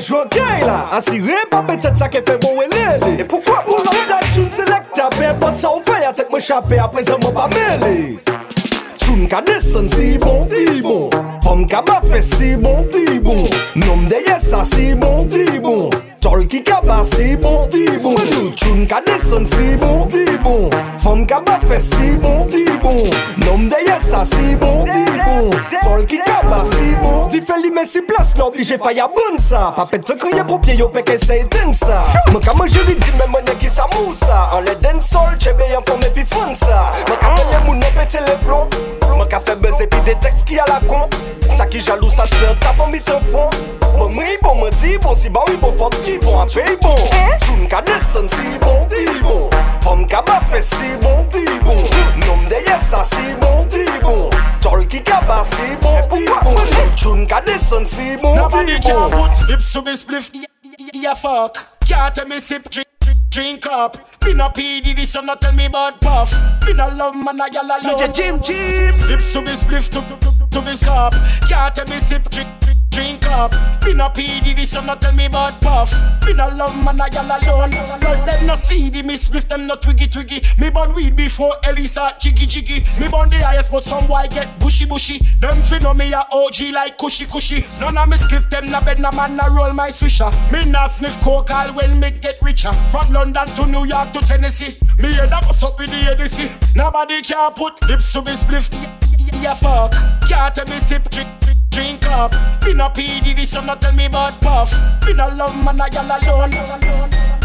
jwa 0.01 0.25
gay 0.35 0.67
la 0.67 0.83
Asire 0.99 1.45
pa 1.51 1.63
petet 1.63 1.97
sa 1.97 2.09
ke 2.09 2.25
fe 2.27 2.37
bon 2.43 2.59
welele 2.59 3.15
E 3.21 3.25
poukwa 3.25 3.63
pou 3.69 3.81
la 3.85 3.97
dat 4.11 4.29
choun 4.35 4.51
selekta 4.55 5.09
Pe 5.17 5.33
pot 5.41 5.57
sa 5.61 5.73
ou 5.77 5.85
fe 5.87 6.03
a 6.09 6.13
tek 6.17 6.33
me 6.33 6.41
chape 6.41 6.81
apre 6.81 7.05
zan 7.07 7.23
mwen 7.23 7.37
pa 7.37 7.49
mele 7.55 7.95
Choun 9.11 9.27
ka 9.27 9.41
desen 9.43 9.89
si 9.91 10.19
bon 10.19 10.47
di 10.47 10.81
bon. 10.85 11.11
Fom 11.43 11.67
ka 11.67 11.81
ba 11.83 11.99
bafe 12.01 12.21
si 12.23 12.55
bon 12.57 12.87
di 12.93 13.19
bon. 13.19 13.43
Nom 13.75 14.07
deye 14.07 14.39
sa 14.39 14.63
si 14.63 14.95
bon 14.95 15.27
di 15.27 15.59
bon. 15.59 15.91
Tol 16.31 16.45
ki 16.47 16.61
ka 16.63 16.79
ba 16.87 17.03
si 17.03 17.35
bon 17.35 17.67
di 17.75 17.83
bon. 17.99 18.15
Choun 18.55 18.87
ka 18.87 19.01
desen 19.03 19.43
si 19.51 19.75
bon 19.75 20.07
di 20.07 20.23
bon. 20.45 20.71
Fom 21.03 21.27
ka 21.27 21.41
ba 21.43 21.59
fe 21.67 21.81
si 21.83 22.13
bon 22.23 22.47
di 22.47 22.63
bon. 22.79 23.03
Nom 23.43 23.67
de 23.67 23.81
yes 23.83 24.13
sa 24.13 24.23
si 24.25 24.55
bon 24.55 24.87
di 24.87 25.03
bon. 25.19 25.51
Tol 25.83 26.07
ki 26.07 26.21
ka 26.23 26.39
ba 26.47 26.63
si 26.71 26.95
bon. 27.03 27.27
Di 27.35 27.41
fe 27.43 27.59
li 27.59 27.73
men 27.75 27.87
si 27.87 27.99
plas 28.07 28.37
la 28.39 28.47
oblige 28.47 28.79
faya 28.79 29.09
bon 29.11 29.39
sa 29.43 29.73
Pa 29.75 29.85
pet 29.91 30.07
se 30.07 30.15
kriye 30.19 30.43
pou 30.47 30.59
pie 30.63 30.75
yo 30.79 30.89
peke 30.91 31.15
se 31.19 31.41
eten 31.45 31.75
sa 31.75 32.05
Mwen 32.31 32.43
ka 32.43 32.55
manje 32.59 32.83
li 32.87 32.95
di 32.99 33.15
men 33.19 33.31
mwen 33.31 33.51
ki 33.61 33.71
sa 33.71 33.87
mousa 33.95 34.41
An 34.55 34.67
le 34.67 34.75
den 34.83 34.99
sol 35.03 35.35
chebe 35.39 35.67
yon 35.71 35.83
fome 35.87 36.11
pi 36.15 36.25
fon 36.31 36.55
sa 36.59 36.91
Mwen 37.09 37.21
ka 37.23 37.35
tenye 37.39 37.61
moun 37.67 37.83
ne 37.83 37.91
pete 37.95 38.23
le 38.23 38.35
plomb 38.43 38.79
Mwen 39.17 39.31
ka 39.31 39.43
fe 39.47 39.55
beze 39.63 39.87
pi 39.91 40.03
de 40.07 40.15
texte 40.23 40.47
ki 40.51 40.59
a 40.63 40.67
la 40.71 40.81
con. 40.91 41.07
Sa 41.47 41.67
ki 41.71 41.83
jalou 41.87 42.11
sa 42.15 42.27
se 42.31 42.51
tapan 42.63 42.91
mi 42.91 43.03
te 43.03 43.19
fon 43.31 43.51
Mwen 43.95 44.19
mri 44.19 44.39
bon 44.43 44.59
mwen 44.63 44.75
di 44.83 44.97
bon 45.03 45.15
si 45.19 45.31
ba 45.31 45.47
oui 45.47 45.59
bon 45.63 45.75
fok 45.79 45.95
di 46.03 46.19
bon 46.23 46.41
apè 46.45 46.65
bon 46.83 46.99
Choun 47.47 47.67
ka 47.71 47.81
desen 47.87 48.29
si 48.35 48.59
bon 48.65 48.87
di 48.93 49.05
bon 49.23 49.49
Fom 49.85 50.07
ka 50.09 50.23
ba 50.27 50.41
fe 50.51 50.63
si 50.63 50.93
bon 51.03 51.25
di 51.33 51.45
bon 51.65 51.83
Nom 52.27 52.49
de 52.49 52.63
yes 52.67 52.91
sa 52.91 53.05
si 53.05 53.35
bon 53.41 53.67
di 53.73 53.85
bon 54.03 54.29
Tol 54.61 54.87
ki 54.87 55.03
ka 55.07 55.21
ba 55.29 55.43
si 55.45 55.75
bon 55.83 56.01
di 56.13 56.27
bon 56.45 56.57
Choun 56.97 57.27
ka 57.27 57.41
desen 57.47 57.87
si 57.87 58.17
bon 58.23 58.37
Nobody 58.37 58.79
di 58.79 58.89
can 58.89 59.11
bon 59.11 59.29
put 59.29 59.49
lips 59.51 59.73
to 59.73 59.83
me 59.83 59.93
spliff. 59.97 60.31
Yeah, 60.95 61.15
fuck. 61.15 61.57
Can't 61.87 62.15
tell 62.15 62.27
me 62.27 62.37
sip, 62.37 62.69
drink, 62.71 62.89
drink 63.31 63.67
up. 63.67 63.97
Been 64.21 64.41
a 64.41 64.49
PD, 64.49 64.95
this 64.97 65.15
you 65.15 65.23
not 65.23 65.41
tell 65.41 65.55
me 65.55 65.67
about 65.67 66.01
puff. 66.01 66.33
Been 66.65 66.81
a 66.81 66.89
love 66.95 67.15
man, 67.15 67.41
a 67.41 67.45
gyal 67.45 67.65
alone. 67.65 67.97
DJ 67.97 68.15
Jim 68.15 68.41
Jim. 68.43 69.11
Lips 69.11 69.33
to 69.33 69.41
me 69.41 69.53
spliff, 69.53 69.91
to, 69.91 70.01
to, 70.01 70.51
to 70.51 70.61
me 70.63 70.73
scalp. 70.73 71.15
Can't 71.49 71.75
tell 71.75 71.85
me 71.87 71.99
sip, 72.01 72.29
drink, 72.31 72.49
drink 72.91 73.25
up. 73.31 73.53
Been 73.81 74.01
a 74.01 74.11
PD, 74.11 74.55
this 74.55 74.75
you 74.75 74.85
not 74.85 75.01
tell 75.01 75.15
me 75.15 75.27
about 75.27 75.59
puff. 75.63 75.91
Been 76.27 76.39
a 76.39 76.55
love 76.55 76.77
man, 76.85 77.01
a 77.01 77.05
gyal 77.05 77.31
alone. 77.31 77.71
Well, 78.03 78.27
them 78.27 78.47
no 78.47 78.57
the 78.57 79.03
me 79.03 79.15
spliff, 79.15 79.49
them 79.49 79.67
no 79.67 79.77
twiggy 79.77 80.07
twiggy. 80.07 80.43
Me 80.59 80.71
born 80.71 80.95
weed 80.95 81.17
before 81.17 81.55
Ellie 81.65 81.87
start 81.87 82.21
jiggy 82.21 82.47
jiggy. 82.47 82.81
Me 83.01 83.09
born 83.09 83.31
the 83.31 83.37
highest, 83.37 83.73
but 83.73 83.85
some 83.85 84.07
white 84.09 84.31
get 84.31 84.49
bushy 84.61 84.87
bushy. 84.87 85.19
Them 85.41 85.57
fi 85.63 85.79
know 85.79 85.95
me 85.95 86.13
a 86.13 86.27
OG 86.33 86.73
like 86.73 86.99
cushy 86.99 87.25
cushy. 87.25 87.65
None 87.81 87.97
of 87.97 88.09
me 88.09 88.17
spliff 88.17 88.49
them 88.51 88.67
na 88.67 88.85
bed, 88.85 89.01
na 89.01 89.11
man 89.17 89.37
na 89.37 89.47
roll 89.55 89.73
my 89.73 89.89
swisher. 89.89 90.31
Me 90.53 90.71
nah 90.71 90.87
sniff 90.87 91.21
coke 91.23 91.51
all 91.51 91.73
when 91.75 91.99
me 91.99 92.11
get 92.11 92.37
richer. 92.43 92.73
From 92.93 93.13
London 93.13 93.47
to 93.47 93.67
New 93.67 93.87
York 93.87 94.13
to 94.13 94.21
Tennessee. 94.21 94.85
Me 94.99 95.13
head 95.15 95.33
up 95.33 95.45
up 95.49 95.79
with 95.79 95.91
the 95.91 96.15
ADC. 96.15 96.77
Nobody 96.77 97.21
can 97.23 97.53
put 97.53 97.81
lips 97.89 98.13
to 98.13 98.23
me 98.23 98.33
spliff. 98.33 98.69
Yeah 99.43 99.55
fuck. 99.55 99.93
Can't 100.29 100.55
tell 100.55 100.65
me 100.67 100.79
sip 100.83 101.09
drink. 101.11 101.50
Drink 101.71 102.03
up, 102.11 102.33
been 102.63 102.81
a 102.81 102.91
PD, 102.91 103.35
this 103.37 103.55
you 103.55 103.65
not 103.65 103.81
tell 103.81 103.95
me 103.95 104.07
about 104.07 104.35
puff. 104.43 104.75
Been 105.07 105.21
a 105.21 105.29
love 105.35 105.55
man, 105.65 105.81
a 105.81 105.85
gyal 105.85 106.11
alone. 106.11 106.51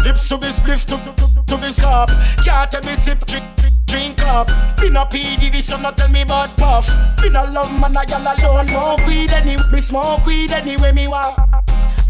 Lips 0.04 0.28
to 0.28 0.38
be 0.38 0.48
spliff, 0.48 0.84
to, 0.86 0.96
to, 0.98 1.46
to, 1.46 1.56
be 1.56 1.70
scalp. 1.70 2.10
Can't 2.44 2.70
tell 2.70 2.82
me 2.82 2.94
sip, 2.98 3.24
drink, 3.26 3.46
drink 3.86 4.18
up. 4.26 4.48
Me 4.82 4.90
no 4.90 5.04
PD, 5.04 5.52
this 5.52 5.66
so 5.66 5.80
not 5.80 5.96
tell 5.96 6.10
me 6.10 6.22
about 6.22 6.50
puff. 6.58 6.90
Me 7.22 7.30
no 7.30 7.44
love 7.44 7.70
man, 7.80 7.96
a 7.96 8.04
gal 8.04 8.26
alone. 8.26 8.66
Smoke 8.66 9.06
weed 9.06 9.32
any, 9.32 9.56
me 9.72 9.78
smoke 9.78 10.26
weed 10.26 10.50
anyway 10.50 10.92
me 10.92 11.06
want. 11.06 11.38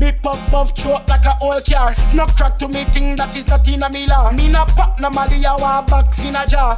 Me 0.00 0.12
puff 0.22 0.50
puff 0.50 0.76
throat 0.76 1.08
like 1.08 1.24
a 1.24 1.36
old 1.42 1.64
car. 1.68 1.94
No 2.14 2.24
crack 2.24 2.58
to 2.58 2.68
me 2.68 2.84
thing 2.96 3.16
that 3.16 3.36
is 3.36 3.46
not 3.48 3.68
in 3.68 3.82
a 3.82 3.90
me 3.90 4.06
law. 4.06 4.32
Me 4.32 4.50
no 4.50 4.64
pop 4.76 4.98
no 5.00 5.10
molly, 5.10 5.44
I 5.44 5.54
want 5.56 5.88
box 5.88 6.24
in 6.24 6.34
a 6.34 6.46
jar. 6.46 6.76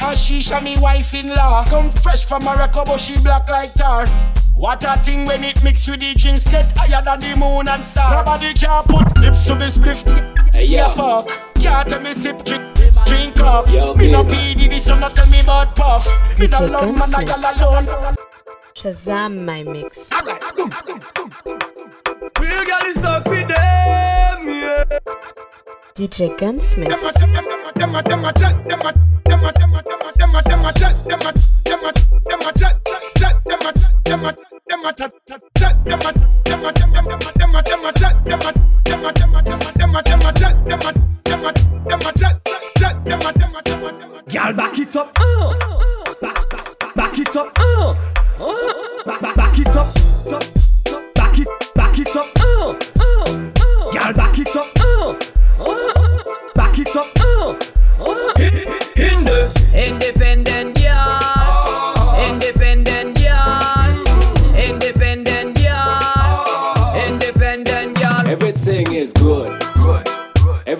Hashisha 0.00 0.62
me 0.62 0.76
wife 0.80 1.12
in 1.12 1.34
law. 1.36 1.64
Come 1.64 1.90
fresh 1.90 2.24
from 2.24 2.44
Morocco, 2.44 2.84
but 2.84 2.98
she 2.98 3.14
black 3.22 3.48
like 3.48 3.72
tar. 3.74 4.04
What 4.56 4.84
a 4.84 4.96
thing 5.02 5.24
when 5.26 5.42
it 5.42 5.62
mix 5.64 5.88
with 5.88 6.00
the 6.00 6.14
drinks 6.16 6.48
get 6.48 6.70
higher 6.78 7.02
than 7.02 7.18
the 7.18 7.36
moon 7.36 7.66
and 7.68 7.82
star. 7.82 8.22
Nobody 8.22 8.54
can 8.54 8.84
put 8.84 9.18
lips 9.18 9.46
to 9.46 9.56
me 9.56 9.66
spliff. 9.66 10.06
Hey, 10.52 10.66
yo. 10.66 10.76
yeah, 10.76 10.88
fuck. 10.88 11.28
Can't 11.56 11.88
tell 11.88 12.00
me 12.00 12.10
sip 12.10 12.44
drink, 12.44 12.62
drink 13.06 13.40
up. 13.40 13.68
Yo, 13.68 13.94
me 13.94 14.12
no 14.12 14.22
baby. 14.22 14.36
PD, 14.36 14.70
this 14.70 14.84
so 14.84 14.96
not 14.96 15.16
tell 15.16 15.26
me 15.26 15.40
about 15.40 15.74
puff. 15.74 16.06
Me 16.38 16.46
no 16.46 16.66
love 16.66 16.94
man, 16.94 17.14
I 17.14 17.24
Gunsmith. 17.24 17.42
gal 17.58 17.72
alone. 17.72 18.16
Shazam 18.74 19.44
my 19.44 19.64
mix. 19.64 20.08
Real 22.38 22.64
girl 22.64 22.86
is 22.86 22.96
stuck 22.96 23.24
for 23.24 23.34
them, 23.34 23.48
yeah. 23.48 24.84
DJ 25.96 26.38
Gunsmith. 26.38 26.88
Them 27.74 27.94
a, 27.96 28.02
them 28.02 28.24
a 28.24 28.32
chat, 28.32 28.68
them 28.68 28.80
a, 28.80 28.92
them 29.24 29.44
a, 29.44 29.52
them 29.52 29.74
a, 29.74 29.82
them 29.82 30.04
a, 30.04 30.12
them 30.12 30.34
a, 30.34 30.42
them 30.42 30.64
a 30.64 30.72
chat, 30.72 30.94
them 31.04 31.20
a, 31.20 31.32
them 31.64 31.84
a, 31.84 31.92
them 32.28 32.40
a 32.40 32.52
chat, 32.52 32.56
chat, 32.56 32.83
Girl, 34.04 34.18
back 44.52 44.78
it 44.78 44.96
up. 44.96 45.18
Uh. 45.18 45.33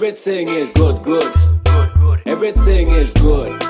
Everything 0.05 0.49
is 0.49 0.71
good, 0.75 1.03
good. 1.03 1.35
Everything 2.27 2.89
is 2.89 3.11
good. 3.15 3.63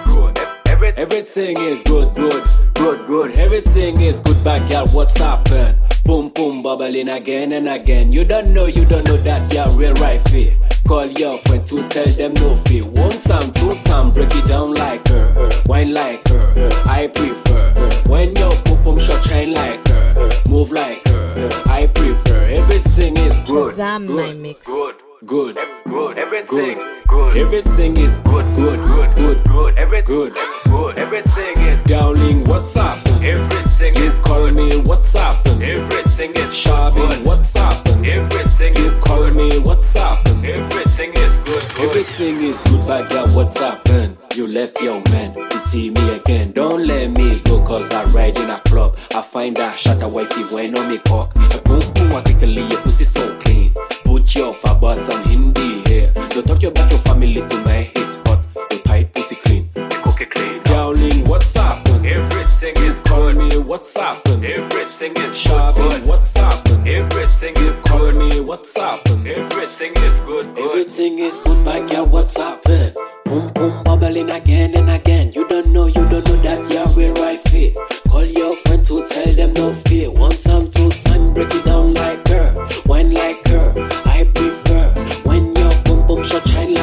Everything 0.96 1.56
is 1.58 1.80
good, 1.84 2.12
good, 2.16 2.44
good, 2.74 3.06
good. 3.06 3.30
Everything 3.36 4.00
is 4.00 4.18
good, 4.18 4.42
back 4.42 4.68
girl. 4.68 4.84
What's 4.88 5.16
happened? 5.16 5.78
Boom, 6.04 6.30
boom, 6.30 6.60
bubbling 6.60 7.08
again 7.08 7.52
and 7.52 7.68
again. 7.68 8.10
You 8.10 8.24
don't 8.24 8.52
know, 8.52 8.66
you 8.66 8.84
don't 8.84 9.06
know 9.06 9.16
that 9.18 9.54
you're 9.54 9.68
real 9.78 9.94
right 10.02 10.20
fit. 10.28 10.54
Call 10.88 11.06
your 11.06 11.38
friend 11.38 11.64
to 11.66 11.86
tell 11.86 12.06
them 12.06 12.34
no 12.34 12.56
fee. 12.66 12.82
One 12.82 13.16
time, 13.20 13.52
two 13.52 13.76
time, 13.84 14.10
break 14.10 14.34
it 14.34 14.46
down 14.46 14.74
like 14.74 15.06
her. 15.06 15.50
Wine 15.66 15.94
like 15.94 16.26
her. 16.30 16.68
I 16.86 17.06
prefer. 17.14 17.72
When 18.08 18.34
your 18.34 18.50
pum 18.64 18.82
pum 18.82 18.98
shot 18.98 19.22
shine 19.22 19.54
like 19.54 19.86
her. 19.86 20.30
Move 20.48 20.72
like 20.72 21.06
her, 21.06 21.34
her. 21.34 21.62
I 21.66 21.86
prefer. 21.86 22.40
Everything 22.40 23.16
is 23.18 23.38
good. 23.46 23.74
Shazam 23.74 24.08
good. 24.08 24.16
my 24.16 24.32
mix. 24.32 24.66
Good, 24.66 24.96
good, 25.26 25.56
good, 25.88 26.18
everything, 26.18 26.78
good, 27.08 27.36
everything 27.36 27.96
is 27.96 28.18
good, 28.18 28.44
good, 28.56 28.78
good, 28.86 29.14
good, 29.16 29.44
good, 29.44 29.78
everything, 29.78 30.06
good, 30.06 30.36
good, 30.64 30.98
everything 30.98 31.58
is. 31.58 31.82
Darling, 31.84 32.44
what's 32.44 32.76
up? 32.76 32.98
Everything 33.22 33.94
is. 33.96 34.18
Call 34.20 34.50
me, 34.50 34.76
what's 34.82 35.14
up? 35.14 35.46
Everything 35.46 36.32
is. 36.32 36.54
Shabby, 36.54 37.00
what's 37.24 37.56
up? 37.56 37.86
Everything 37.88 38.74
is. 38.74 38.98
Call 39.00 39.30
me, 39.30 39.58
what's 39.60 39.96
up? 39.96 40.26
Everything 40.26 41.12
is 41.14 41.38
good. 41.40 41.62
Everything 41.80 42.42
is 42.42 42.62
good, 42.64 42.86
but 42.86 43.10
girl, 43.10 43.26
what's 43.28 43.58
happened? 43.58 44.23
You 44.34 44.48
left 44.48 44.82
your 44.82 45.00
man 45.10 45.32
to 45.48 45.58
see 45.60 45.90
me 45.90 46.10
again. 46.16 46.50
Don't 46.50 46.88
let 46.88 47.08
me 47.12 47.38
go, 47.44 47.64
cause 47.64 47.92
I 47.92 48.02
ride 48.06 48.36
in 48.40 48.50
a 48.50 48.58
club. 48.62 48.96
I 49.14 49.22
find 49.22 49.56
a 49.58 49.72
shot 49.76 50.02
a 50.02 50.08
wifey 50.08 50.42
when 50.52 50.76
on 50.76 50.88
me 50.88 50.98
cock. 50.98 51.32
A 51.36 51.60
boom 51.60 51.80
boom, 51.94 52.12
I 52.12 52.20
quickly 52.20 52.62
your 52.66 52.80
pussy 52.80 53.04
so 53.04 53.38
clean. 53.38 53.72
Put 54.04 54.34
your 54.34 54.52
far 54.52 54.74
bottom 54.80 55.22
in 55.30 55.52
the 55.52 55.84
hair. 55.86 56.12
Don't 56.30 56.44
talk 56.44 56.60
about 56.64 56.90
your 56.90 56.98
family 57.00 57.46
to 57.48 57.60
my 57.60 57.82
hit 57.82 58.10
spot. 58.10 58.44
Your 58.72 58.80
tight 58.80 59.14
pussy 59.14 59.36
clean. 59.36 59.70
Clean. 59.72 60.62
Darling, 60.64 61.24
what's 61.26 61.54
happened? 61.54 62.04
Everything 62.04 62.76
is 62.78 63.00
Call 63.02 63.32
me, 63.32 63.56
what's 63.58 63.94
happened? 63.94 64.44
Everything 64.44 65.12
is 65.16 65.38
Shabby, 65.38 66.08
what's 66.08 66.36
happened? 66.36 66.88
Everything 66.88 67.56
is 67.58 67.80
Call 67.82 68.10
me, 68.10 68.40
what's 68.40 68.76
happened? 68.76 69.28
Everything 69.28 69.92
is 69.92 70.20
good. 70.22 70.58
Everything 70.58 71.18
is 71.20 71.38
good, 71.38 71.58
my 71.64 71.80
girl, 71.80 72.06
what's 72.06 72.36
happened? 72.36 72.96
Boom 73.34 73.52
boom 73.52 73.82
bubbling 73.82 74.30
again 74.30 74.76
and 74.76 74.88
again. 74.88 75.32
You 75.32 75.44
don't 75.48 75.72
know, 75.72 75.86
you 75.86 75.94
don't 75.94 76.24
know 76.24 76.36
that 76.46 76.72
you're 76.72 76.86
real 76.90 77.14
right 77.14 77.40
fit. 77.48 77.74
Call 78.08 78.24
your 78.24 78.54
friend 78.58 78.84
to 78.84 79.04
tell 79.08 79.26
them 79.26 79.52
no 79.54 79.72
fear. 79.72 80.08
One 80.12 80.30
time, 80.30 80.70
two 80.70 80.88
time, 80.88 81.34
break 81.34 81.52
it 81.52 81.64
down 81.64 81.94
like 81.94 82.28
her. 82.28 82.54
Wine 82.86 83.10
like 83.12 83.44
her. 83.48 83.72
I 84.06 84.22
prefer 84.32 84.88
when 85.24 85.52
your 85.56 85.72
boom 85.82 86.06
boom 86.06 86.22
shot 86.22 86.46
shine 86.46 86.73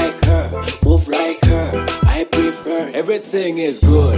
Everything 3.12 3.58
is 3.58 3.82
good. 3.82 4.16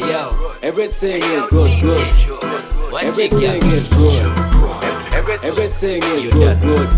Yo, 0.00 0.54
Everything 0.62 1.22
is 1.22 1.46
good, 1.50 1.82
good. 1.82 2.08
Everything 3.02 3.62
is 3.64 3.86
good. 3.90 5.44
Everything 5.44 6.02
is 6.04 6.30
good, 6.30 6.58
good. 6.62 6.88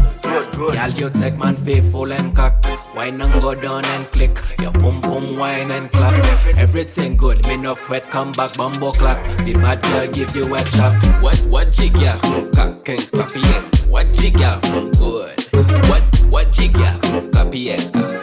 Y'all 0.73 0.91
you 0.91 1.11
take 1.11 1.37
man 1.41 1.57
faithful 1.57 2.13
and 2.13 2.37
cock 2.37 2.65
Wine 2.95 3.21
and 3.21 3.43
go 3.43 3.57
down 3.57 3.85
and 3.85 4.07
click 4.13 4.39
Your 4.61 4.71
pum 4.71 5.03
pum 5.03 5.37
wine 5.37 5.73
and 5.73 5.91
clap 5.91 6.15
Everything 6.57 7.17
good, 7.17 7.45
me 7.49 7.57
no 7.57 7.75
fret 7.75 8.09
come 8.09 8.31
back 8.31 8.57
bumbo 8.57 8.93
clap 8.93 9.21
The 9.39 9.55
bad 9.55 9.83
girl 9.83 10.07
give 10.07 10.37
you 10.37 10.55
a 10.55 10.63
chop 10.63 11.03
What, 11.21 11.39
what 11.49 11.73
jig 11.73 11.99
ya? 11.99 12.21
Cock 12.55 12.89
and 12.89 13.01
clap 13.11 13.35
yeah 13.35 13.63
What 13.89 14.13
jig 14.13 14.39
ya? 14.39 14.61
Good 14.61 15.41
What, 15.89 16.03
what 16.31 16.53
jig 16.53 16.79
ya? 16.79 16.97
Clap 17.01 17.53
yeah 17.53 18.22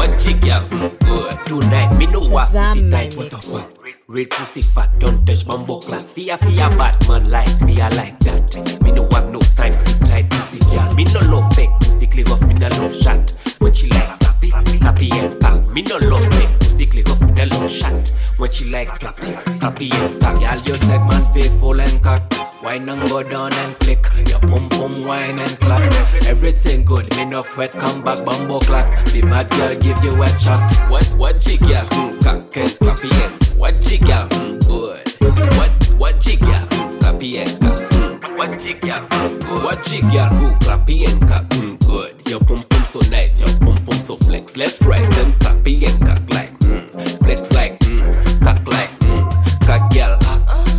What 0.00 0.18
jig 0.18 0.42
ya? 0.42 0.64
Good. 0.70 1.44
Tonight 1.44 1.92
me 1.98 2.06
no 2.06 2.20
walk 2.20 2.48
Shazam 2.48 2.72
pussy 2.72 2.82
my 2.84 2.90
tight 2.90 3.16
what 3.18 3.30
the 3.30 3.36
fuck? 3.36 3.68
Red 4.08 4.30
pussy 4.30 4.62
fat, 4.62 4.98
don't 4.98 5.26
touch 5.26 5.46
bumbo 5.46 5.78
clap 5.78 6.06
Fear, 6.06 6.38
fear 6.38 6.70
bad 6.70 7.06
man 7.06 7.28
like 7.28 7.60
me, 7.60 7.78
I 7.82 7.90
like 7.90 8.18
that. 8.20 8.80
Me 8.80 8.92
no 8.92 9.06
have 9.12 9.30
no 9.30 9.40
time 9.40 9.76
for 9.76 10.06
tight 10.06 10.30
pussy 10.30 10.58
girl. 10.70 10.90
Me 10.94 11.04
no 11.04 11.20
love 11.28 11.54
fake 11.54 11.68
pussy 11.80 12.06
click 12.06 12.30
off, 12.30 12.40
me 12.40 12.54
no 12.54 12.68
love 12.68 12.96
shot. 12.96 13.34
When 13.58 13.74
she 13.74 13.90
like 13.90 14.29
clappy, 14.48 14.78
clappy 14.80 15.12
and 15.12 15.40
pack 15.40 15.68
Me 15.74 15.82
no 15.82 15.96
love 15.98 16.24
fake 16.34 16.48
pussy 16.60 16.86
click 16.86 17.08
off, 17.10 17.20
me 17.20 17.32
no 17.32 17.68
shot 17.68 18.08
When 18.36 18.50
she 18.50 18.64
like 18.70 18.88
clappy, 19.00 19.34
clappy 19.60 19.92
and 19.92 20.20
pack 20.20 20.38
Girl, 20.40 20.62
you 20.64 20.74
take 20.80 21.04
man 21.08 21.32
faithful 21.34 21.80
and 21.80 22.02
cock 22.02 22.22
Wine 22.62 22.88
and 22.88 23.08
go 23.08 23.22
down 23.22 23.52
and 23.52 23.74
click 23.80 24.04
Your 24.28 24.38
pum 24.40 24.68
pum 24.70 25.04
wine 25.06 25.38
and 25.38 25.58
clap 25.60 25.82
Everything 26.26 26.84
good, 26.84 27.14
me 27.16 27.24
no 27.24 27.42
fret 27.42 27.72
come 27.72 28.02
back 28.02 28.24
bumbo 28.24 28.60
clap 28.60 29.04
The 29.06 29.22
bad 29.22 29.48
girl 29.50 29.74
give 29.78 30.02
you 30.04 30.22
a 30.22 30.38
shot 30.38 30.70
What, 30.90 31.06
what 31.16 31.40
jig 31.40 31.60
ya? 31.62 31.86
Mm, 31.88 32.22
Cock 32.22 32.56
and 32.56 32.68
clappy 32.70 33.12
and 33.24 33.58
what 33.58 33.80
jig 33.80 34.06
ya? 34.08 34.28
Mm, 34.28 34.60
Good. 34.66 35.08
What 35.56 35.70
what 35.98 36.20
jig 36.20 36.40
ya? 36.40 36.64
Clappy 37.00 37.38
and 37.38 37.60
cock. 37.60 37.78
Mm, 37.92 38.36
What 38.38 38.58
jig 38.60 38.82
ya? 38.84 39.06
Good. 39.08 39.62
What 39.62 39.82
jig 39.84 40.04
ya? 40.12 40.28
Who 40.30 40.54
clappy 40.64 41.04
and? 41.06 41.20
Mm, 41.20 41.69
Good. 41.90 42.28
Your 42.28 42.38
pum 42.38 42.62
pum 42.70 42.84
so 42.84 43.00
nice, 43.10 43.40
your 43.40 43.48
pum 43.58 43.76
pum 43.84 43.98
so 43.98 44.14
flex. 44.14 44.56
Left 44.56 44.80
right 44.82 45.02
and 45.02 45.34
clappy 45.40 45.82
and 45.88 46.06
cock 46.06 46.22
like 46.30 46.56
mm. 46.60 46.88
Flex 47.24 47.52
like 47.52 47.80
mm. 47.80 48.44
Cock 48.44 48.64
like 48.68 48.90
mm. 49.00 49.66
Cock 49.66 49.92
girl. 49.92 50.16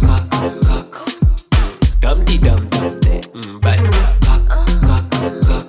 Cock 0.08 0.30
cock 0.32 0.62
cock. 0.62 1.10
Mm. 1.52 2.00
Dum 2.00 2.24
di 2.24 2.38
dum 2.38 2.70
dum. 2.70 2.96
Mm, 3.36 3.60
bad 3.60 3.80
girl. 3.80 4.16
Cock 4.88 5.12
cock 5.12 5.36
cock. 5.44 5.66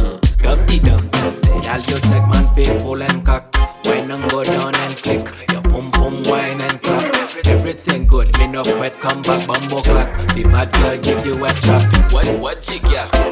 Mm. 0.00 0.42
Dum 0.42 0.66
di 0.66 0.78
dum 0.80 1.08
dum. 1.10 1.34
Y'all 1.62 1.82
you 1.90 1.98
take 2.08 2.26
man 2.32 2.46
faithful 2.54 3.02
and 3.02 3.26
cock. 3.26 3.54
Wine 3.84 4.10
and 4.10 4.30
go 4.30 4.42
down 4.42 4.74
and 4.74 4.96
click. 4.96 5.20
Your 5.52 5.62
pum 5.62 5.90
pum 5.92 6.22
wine 6.24 6.62
and 6.62 6.80
clap. 6.82 7.14
Everything 7.46 8.06
good, 8.06 8.38
me 8.38 8.46
no 8.46 8.64
fret, 8.64 8.98
come 9.00 9.20
back 9.20 9.46
bumbo 9.46 9.82
clap. 9.82 10.34
The 10.34 10.44
bad 10.44 10.72
girl 10.72 10.96
give 10.96 11.26
you 11.26 11.44
a 11.44 11.52
chop. 11.60 11.82
What 12.10 12.26
what 12.40 12.62
jig 12.62 12.84
ya? 12.84 13.31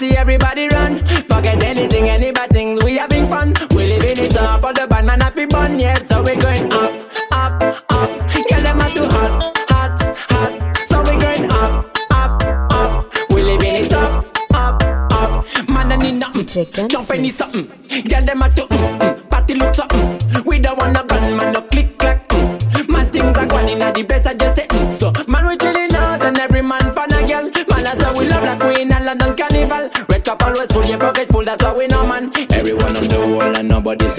See 0.00 0.16
everybody 0.16 0.66
run. 0.68 0.98
Forget 1.28 1.62
anything, 1.62 2.08
any 2.08 2.32
bad 2.32 2.50
things, 2.50 2.82
we 2.82 2.96
having 2.96 3.26
fun. 3.26 3.54
We 3.74 3.82
living 3.92 4.24
it 4.24 4.36
up, 4.36 4.64
all 4.64 4.72
the 4.72 4.86
bad 4.86 5.04
man 5.04 5.20
have 5.20 5.36
bun, 5.50 5.78
yeah, 5.78 5.96
so 5.96 6.22
we 6.22 6.36
going 6.36 6.72
up, 6.72 6.92
up, 7.30 7.52
up. 7.90 8.08
Girl, 8.48 8.62
them 8.66 8.80
are 8.80 8.92
too 8.96 9.08
hot, 9.14 9.32
hot, 9.68 9.98
hot. 10.32 10.52
So 10.88 11.02
we 11.02 11.14
going 11.24 11.44
up, 11.52 11.72
up, 12.10 12.32
up. 12.72 13.14
We 13.28 13.42
living 13.42 13.76
it 13.84 13.92
up, 13.92 14.24
up, 14.54 14.82
up. 15.12 15.68
Man, 15.68 15.92
I 15.92 15.96
need 15.96 16.12
nothing. 16.12 16.88
Jump 16.88 17.10
any 17.10 17.28
something. 17.28 17.66
Girl, 18.08 18.24
them 18.24 18.42
are 18.42 18.50
too, 18.54 18.66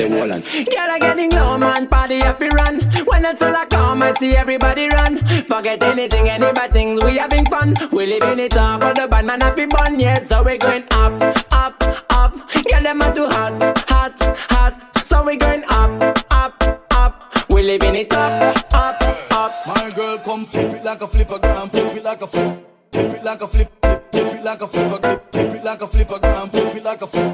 say 0.02 0.20
wall 0.20 0.32
and. 0.32 0.44
Girl, 0.44 0.90
I 0.90 1.00
getting 1.00 1.30
low, 1.32 1.58
man, 1.58 1.88
party 1.88 2.16
if 2.16 2.40
we 2.40 2.50
run. 2.50 2.82
When 3.06 3.26
it's 3.26 3.42
all 3.42 3.56
I 3.56 3.66
come, 3.66 4.02
I 4.02 4.14
see 4.14 4.36
everybody 4.36 4.90
run. 4.90 5.18
Forget 5.46 5.84
anything, 5.84 6.30
any 6.30 6.52
bad 6.54 6.74
things, 6.74 7.04
we 7.04 7.18
having 7.18 7.46
fun. 7.46 7.76
We 7.92 8.06
living 8.08 8.40
it 8.40 8.56
up, 8.58 8.80
but 8.82 8.96
the 8.96 9.08
bad 9.08 9.26
man 9.26 9.42
have 9.42 9.56
to 9.56 9.68
bun, 9.68 10.00
yeah, 10.00 10.16
so 10.16 10.44
we 10.44 10.58
going 10.58 10.84
up, 10.92 11.14
up, 11.52 11.84
up. 12.12 12.36
Girl, 12.70 12.84
them 12.84 13.02
are 13.02 13.14
too 13.14 13.28
hot, 13.28 13.80
hot, 13.90 14.18
hot. 14.50 14.98
So 15.06 15.24
we 15.24 15.38
going 15.38 15.64
up, 15.70 16.18
up, 16.32 16.88
up. 16.94 17.34
We 17.50 17.64
living 17.64 17.96
it 17.96 18.14
up, 18.14 18.58
up, 18.74 19.02
up. 19.32 19.52
My 19.68 19.90
girl, 19.96 20.18
come 20.20 20.46
flip 20.46 20.74
it 20.74 20.84
like 20.84 21.02
a 21.02 21.08
flipper 21.08 21.40
gram, 21.40 21.70
flip 21.70 21.96
it 21.96 22.04
like 22.04 22.22
a 22.22 22.28
flip, 22.28 22.68
flip 22.92 23.14
it 23.14 23.24
like 23.24 23.42
a 23.42 23.48
flip, 23.48 23.72
flip, 23.82 24.12
flip 24.12 24.34
it 24.34 24.44
like 24.44 24.62
a 24.62 24.68
flipper, 24.68 24.98
flip, 24.98 25.32
flip 25.32 25.54
it 25.54 25.64
like 25.64 25.82
a 25.82 25.88
flipper 25.88 26.20
gram, 26.20 26.50
flip 26.50 26.76
it 26.76 26.84
like 26.84 27.02
a 27.02 27.08
flip. 27.08 27.31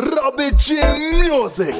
Robbie 0.00 0.50
J 0.56 0.80
Music. 1.20 1.74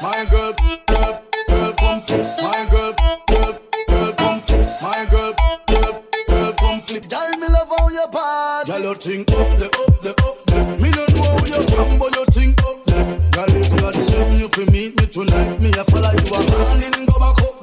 My 0.00 0.24
girl, 0.30 0.54
girl, 0.86 1.22
girl, 1.48 1.72
come 1.74 2.00
flip. 2.02 2.24
My 2.40 2.66
girl, 2.70 2.94
girl, 3.28 3.60
girl, 3.88 4.12
come 4.14 4.40
flip. 4.40 4.66
My 4.80 5.06
girl, 5.10 5.34
girl, 5.66 6.04
girl, 6.28 6.52
come 6.54 6.80
flip. 6.80 7.08
Girl, 7.10 7.30
me 7.38 7.48
love 7.48 7.68
how 7.78 7.88
you 7.90 8.06
part. 8.10 8.66
Girl, 8.68 8.80
you 8.80 8.94
think 8.94 9.30
up 9.32 9.58
the 9.58 9.66
up 9.66 10.00
the 10.00 10.10
up 10.24 10.46
the. 10.46 10.76
Me 10.80 10.90
don't 10.90 11.14
know 11.14 11.22
how 11.24 11.44
you 11.44 11.66
from, 11.68 11.98
but 11.98 12.16
you 12.16 12.24
think 12.26 12.62
up 12.64 12.84
the. 12.86 13.20
Girl, 13.32 13.56
if 13.56 13.76
God 13.76 13.94
send 13.96 14.40
you 14.40 14.48
for 14.48 14.70
meet 14.70 14.98
me 14.98 15.06
tonight, 15.06 15.60
me 15.60 15.70
a 15.70 15.84
follow 15.84 16.12
you 16.12 16.34
a 16.34 16.40
morning 16.50 17.06
go 17.06 17.18
back 17.18 17.42
up 17.42 17.55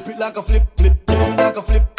flip, 0.00 0.16
it, 0.16 0.20
like 0.20 0.36
a 0.36 0.42
flip, 0.42 0.62
flip, 0.76 0.96
flip 1.06 1.20
it 1.20 1.36
like 1.36 1.56
a 1.56 1.62
flip 1.62 1.95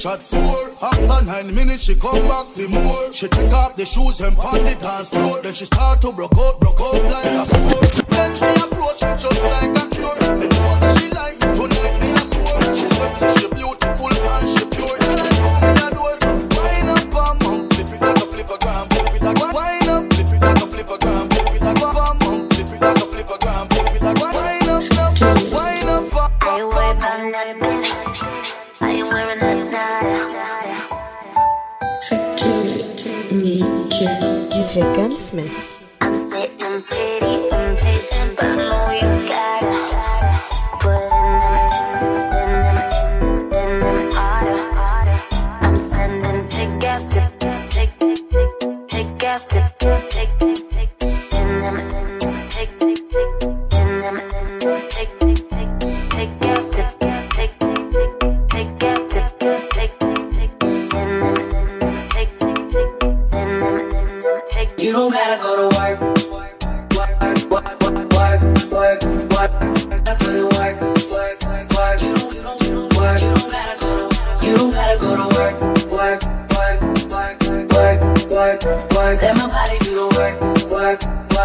shot, 0.00 0.22
four. 0.22 0.72
After 0.80 1.24
nine 1.26 1.54
minutes, 1.54 1.84
she 1.84 1.94
come 1.94 2.26
back 2.26 2.46
for 2.46 2.68
more. 2.68 3.12
She 3.12 3.28
take 3.28 3.52
off 3.52 3.76
the 3.76 3.84
shoes 3.84 4.20
and 4.20 4.36
on 4.38 4.64
the 4.64 4.74
dance 4.74 5.10
floor. 5.10 5.42
Then 5.42 5.52
she 5.52 5.66
start 5.66 6.00
to 6.00 6.12
broke 6.12 6.38
out, 6.38 6.58
broke 6.58 6.80
out 6.80 7.04
like 7.04 7.26
a 7.26 7.44
sword. 7.44 7.92
Then 8.08 8.36
she 8.36 8.59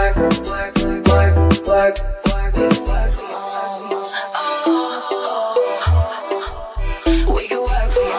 Work, 0.05 0.17
work, 0.17 0.45
work, 0.45 1.35
work, 1.65 1.65
work, 1.65 2.55
work 2.85 3.09
for 3.11 3.25
you. 3.89 4.05
We 7.33 7.43
can 7.47 7.61
work 7.61 7.91
you. 7.95 8.13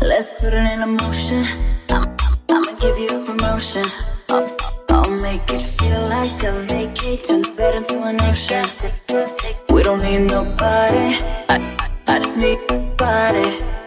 Let's 0.00 0.30
put 0.34 0.54
it 0.54 0.62
in 0.62 0.78
motion. 0.94 1.42
I'm, 1.90 2.16
I'ma 2.48 2.72
give 2.78 2.96
you 2.98 3.08
a 3.08 3.18
promotion. 3.24 3.84
I'll, 4.30 4.56
I'll 4.90 5.10
make 5.10 5.52
it 5.52 5.62
feel 5.62 6.00
like 6.02 6.44
a 6.44 6.52
vacate. 6.52 7.24
Turn 7.24 7.42
the 7.42 7.50
bed 7.56 7.74
into 7.78 8.00
an 8.04 8.20
ocean. 8.20 8.64
We 9.70 9.82
don't 9.82 10.02
need 10.02 10.30
nobody. 10.30 11.18
I, 11.48 11.58
I, 11.80 11.90
I 12.06 12.20
just 12.20 12.36
need 12.36 12.60
body. 12.96 13.77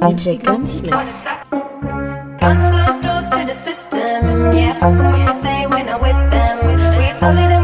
DJ 0.00 0.42
Gunsmith. 0.42 0.90
Guns 2.40 2.66
blast 2.72 3.02
to 3.30 3.44
the 3.46 3.54
system. 3.54 4.50
Yeah, 4.52 4.74
fuck 4.74 4.90
'em 4.90 5.12
when 5.12 5.20
you 5.20 5.34
say 5.44 5.66
with 6.04 6.20
them. 6.30 6.56
We 6.98 7.06
solid 7.12 7.59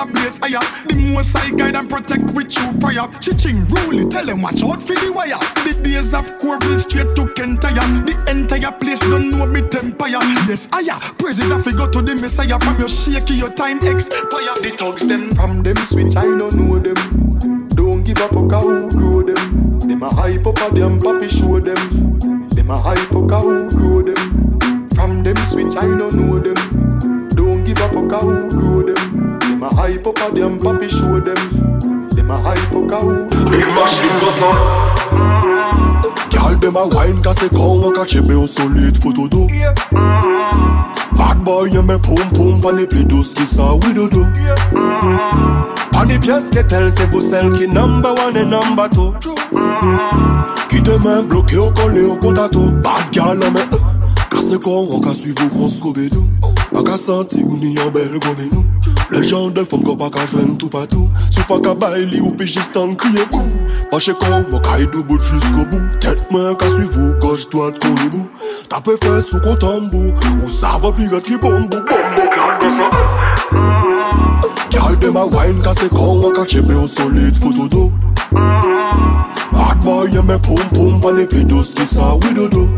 are 0.00 0.06
blaze 0.06 0.38
higher. 0.38 0.64
The 0.88 0.96
most 1.12 1.36
I 1.36 1.50
guide 1.50 1.76
and 1.76 1.88
protect 1.88 2.32
with 2.32 2.56
you 2.56 2.72
prior. 2.80 3.06
Chiching 3.20 3.68
rule 3.68 4.08
tell 4.08 4.24
them 4.24 4.40
watch 4.40 4.62
out 4.64 4.82
for 4.82 4.96
the 4.96 5.12
wire. 5.12 5.36
The 5.64 5.76
days 5.82 6.14
of 6.14 6.24
Corville 6.40 6.78
straight 6.78 7.12
to 7.16 7.28
Kentire. 7.36 7.84
The 8.08 8.16
entire 8.30 8.72
place 8.72 9.00
don't 9.00 9.28
know 9.30 9.46
me 9.46 9.60
empire. 9.60 10.24
Yes, 10.48 10.68
higher. 10.72 10.96
Praises 11.18 11.48
to 11.48 11.72
go 11.76 11.86
to 11.90 12.00
the 12.00 12.16
Messiah 12.16 12.58
from 12.58 12.78
your 12.78 12.88
shaky 12.88 13.34
your 13.34 13.52
time 13.52 13.78
expire. 13.84 14.56
The 14.64 14.72
thugs 14.76 15.04
them 15.04 15.30
From 15.36 15.62
them 15.62 15.76
switch, 15.84 16.16
I 16.16 16.24
don't 16.24 16.54
know 16.56 16.78
them. 16.78 17.68
Don't 17.76 18.02
give 18.02 18.18
up 18.18 18.32
a 18.32 18.48
fuck 18.48 18.52
how 18.52 18.60
who 18.64 18.90
grow 18.90 19.22
them. 19.22 19.78
Them 19.80 20.02
a 20.02 20.08
hype 20.14 20.46
up 20.46 20.60
a 20.60 20.74
them, 20.74 20.98
papi 20.98 21.28
show 21.28 21.60
them. 21.60 22.48
Them 22.48 22.70
a 22.70 22.78
hype 22.78 23.12
up 23.12 23.30
a 23.30 23.40
who 23.40 23.70
grow 23.70 24.02
them. 24.02 24.88
From 24.94 25.22
them 25.22 25.36
switch, 25.44 25.76
I 25.76 25.84
don't 25.84 26.14
know 26.16 26.38
them. 26.38 27.28
Don't 27.36 27.64
give 27.64 27.78
up 27.78 27.92
a 27.92 28.08
fuck 28.08 28.12
how 28.12 28.48
who 28.50 28.79
a 28.79 28.79
hype 29.90 30.06
up 30.06 30.16
a 30.18 30.34
them, 30.34 30.58
papi 30.58 30.88
show 30.88 31.18
them. 31.20 32.08
Them 32.10 32.30
a 32.30 32.38
hype 32.38 32.74
up 32.74 32.90
a 32.90 32.98
who. 33.04 33.28
Big 33.50 33.66
machine 33.74 34.16
goes 34.20 34.42
on. 34.42 34.58
Girl, 36.30 36.56
dem 36.58 36.76
a 36.76 36.86
wine 36.86 37.22
ka 37.22 37.32
se 37.32 37.48
kon 37.48 37.82
an 37.84 37.94
ka 37.94 38.04
chebe 38.04 38.34
ou 38.34 38.46
solide 38.46 38.98
foto 39.02 39.28
do 39.28 39.46
Bad 41.18 41.44
boy 41.44 41.68
yon 41.72 41.86
men 41.86 41.98
poum 41.98 42.30
poum 42.36 42.60
pan 42.60 42.78
e 42.78 42.86
pedos 42.86 43.34
ki 43.34 43.44
sa 43.44 43.74
widodo 43.82 44.22
Pan 45.90 46.10
e 46.10 46.18
piyes 46.18 46.50
ke 46.54 46.62
tel 46.68 46.90
se 46.92 47.06
pou 47.10 47.20
sel 47.20 47.50
ki 47.58 47.66
number 47.74 48.14
one 48.14 48.36
e 48.36 48.44
number 48.44 48.88
two 48.88 49.10
Ki 50.70 50.82
te 50.86 50.98
men 51.04 51.26
bloke 51.28 51.56
ou 51.58 51.74
kole 51.74 52.04
ou 52.06 52.18
kontato 52.22 52.70
Bad 52.84 53.10
girl 53.12 53.42
an 53.42 53.52
men 53.52 53.68
Ka 54.30 54.38
se 54.38 54.58
kon 54.58 54.86
an 54.94 55.02
ka 55.02 55.14
suiv 55.14 55.42
ou 55.42 55.50
kon 55.56 55.68
skobe 55.78 56.06
do 56.14 56.22
A 56.70 56.84
ka 56.86 56.96
santi 56.96 57.42
ou 57.42 57.58
ni 57.58 57.74
an 57.82 57.90
bel 57.90 58.20
gome 58.20 58.46
nou 58.54 58.79
Le 59.10 59.22
jan 59.26 59.50
del 59.50 59.66
fom 59.66 59.80
ko 59.82 59.96
pa 59.98 60.06
ka 60.14 60.22
jwen 60.30 60.52
tou 60.54 60.70
patou 60.70 61.08
Sou 61.34 61.42
pa 61.48 61.56
ka 61.64 61.72
bay 61.74 62.04
li 62.12 62.20
ou 62.22 62.30
pe 62.38 62.46
jistan 62.46 62.92
kriye 62.94 63.24
kou 63.32 63.42
Pache 63.90 64.14
kon 64.20 64.44
wakay 64.52 64.86
do 64.92 65.02
bout 65.08 65.18
jusqu'o 65.26 65.64
bou 65.72 65.82
Tet 66.02 66.22
men 66.30 66.54
ka 66.60 66.70
suivou 66.70 67.16
goj 67.22 67.48
doat 67.50 67.80
konibou 67.82 68.28
Tape 68.70 68.94
fes 69.02 69.32
ou 69.34 69.42
kon 69.42 69.58
tambou 69.64 70.14
Ou 70.36 70.52
sava 70.52 70.92
piret 70.94 71.26
ki 71.26 71.40
bombou 71.42 71.82
Bombou 71.90 72.30
klan 72.36 72.62
desa 72.62 72.86
Gyal 74.70 74.94
dem 75.02 75.18
a 75.18 75.26
wine 75.26 75.58
ka 75.66 75.74
se 75.74 75.90
kon 75.90 76.22
Waka 76.22 76.46
chebe 76.46 76.78
ou 76.78 76.86
solid 76.86 77.34
fotodo 77.42 77.88
Hot 79.58 79.82
boy 79.82 80.06
yeme 80.14 80.38
pom 80.46 80.62
pom 80.70 81.02
Vane 81.02 81.26
pedos 81.26 81.74
ki 81.74 81.88
sa 81.96 82.14
widodo 82.22 82.68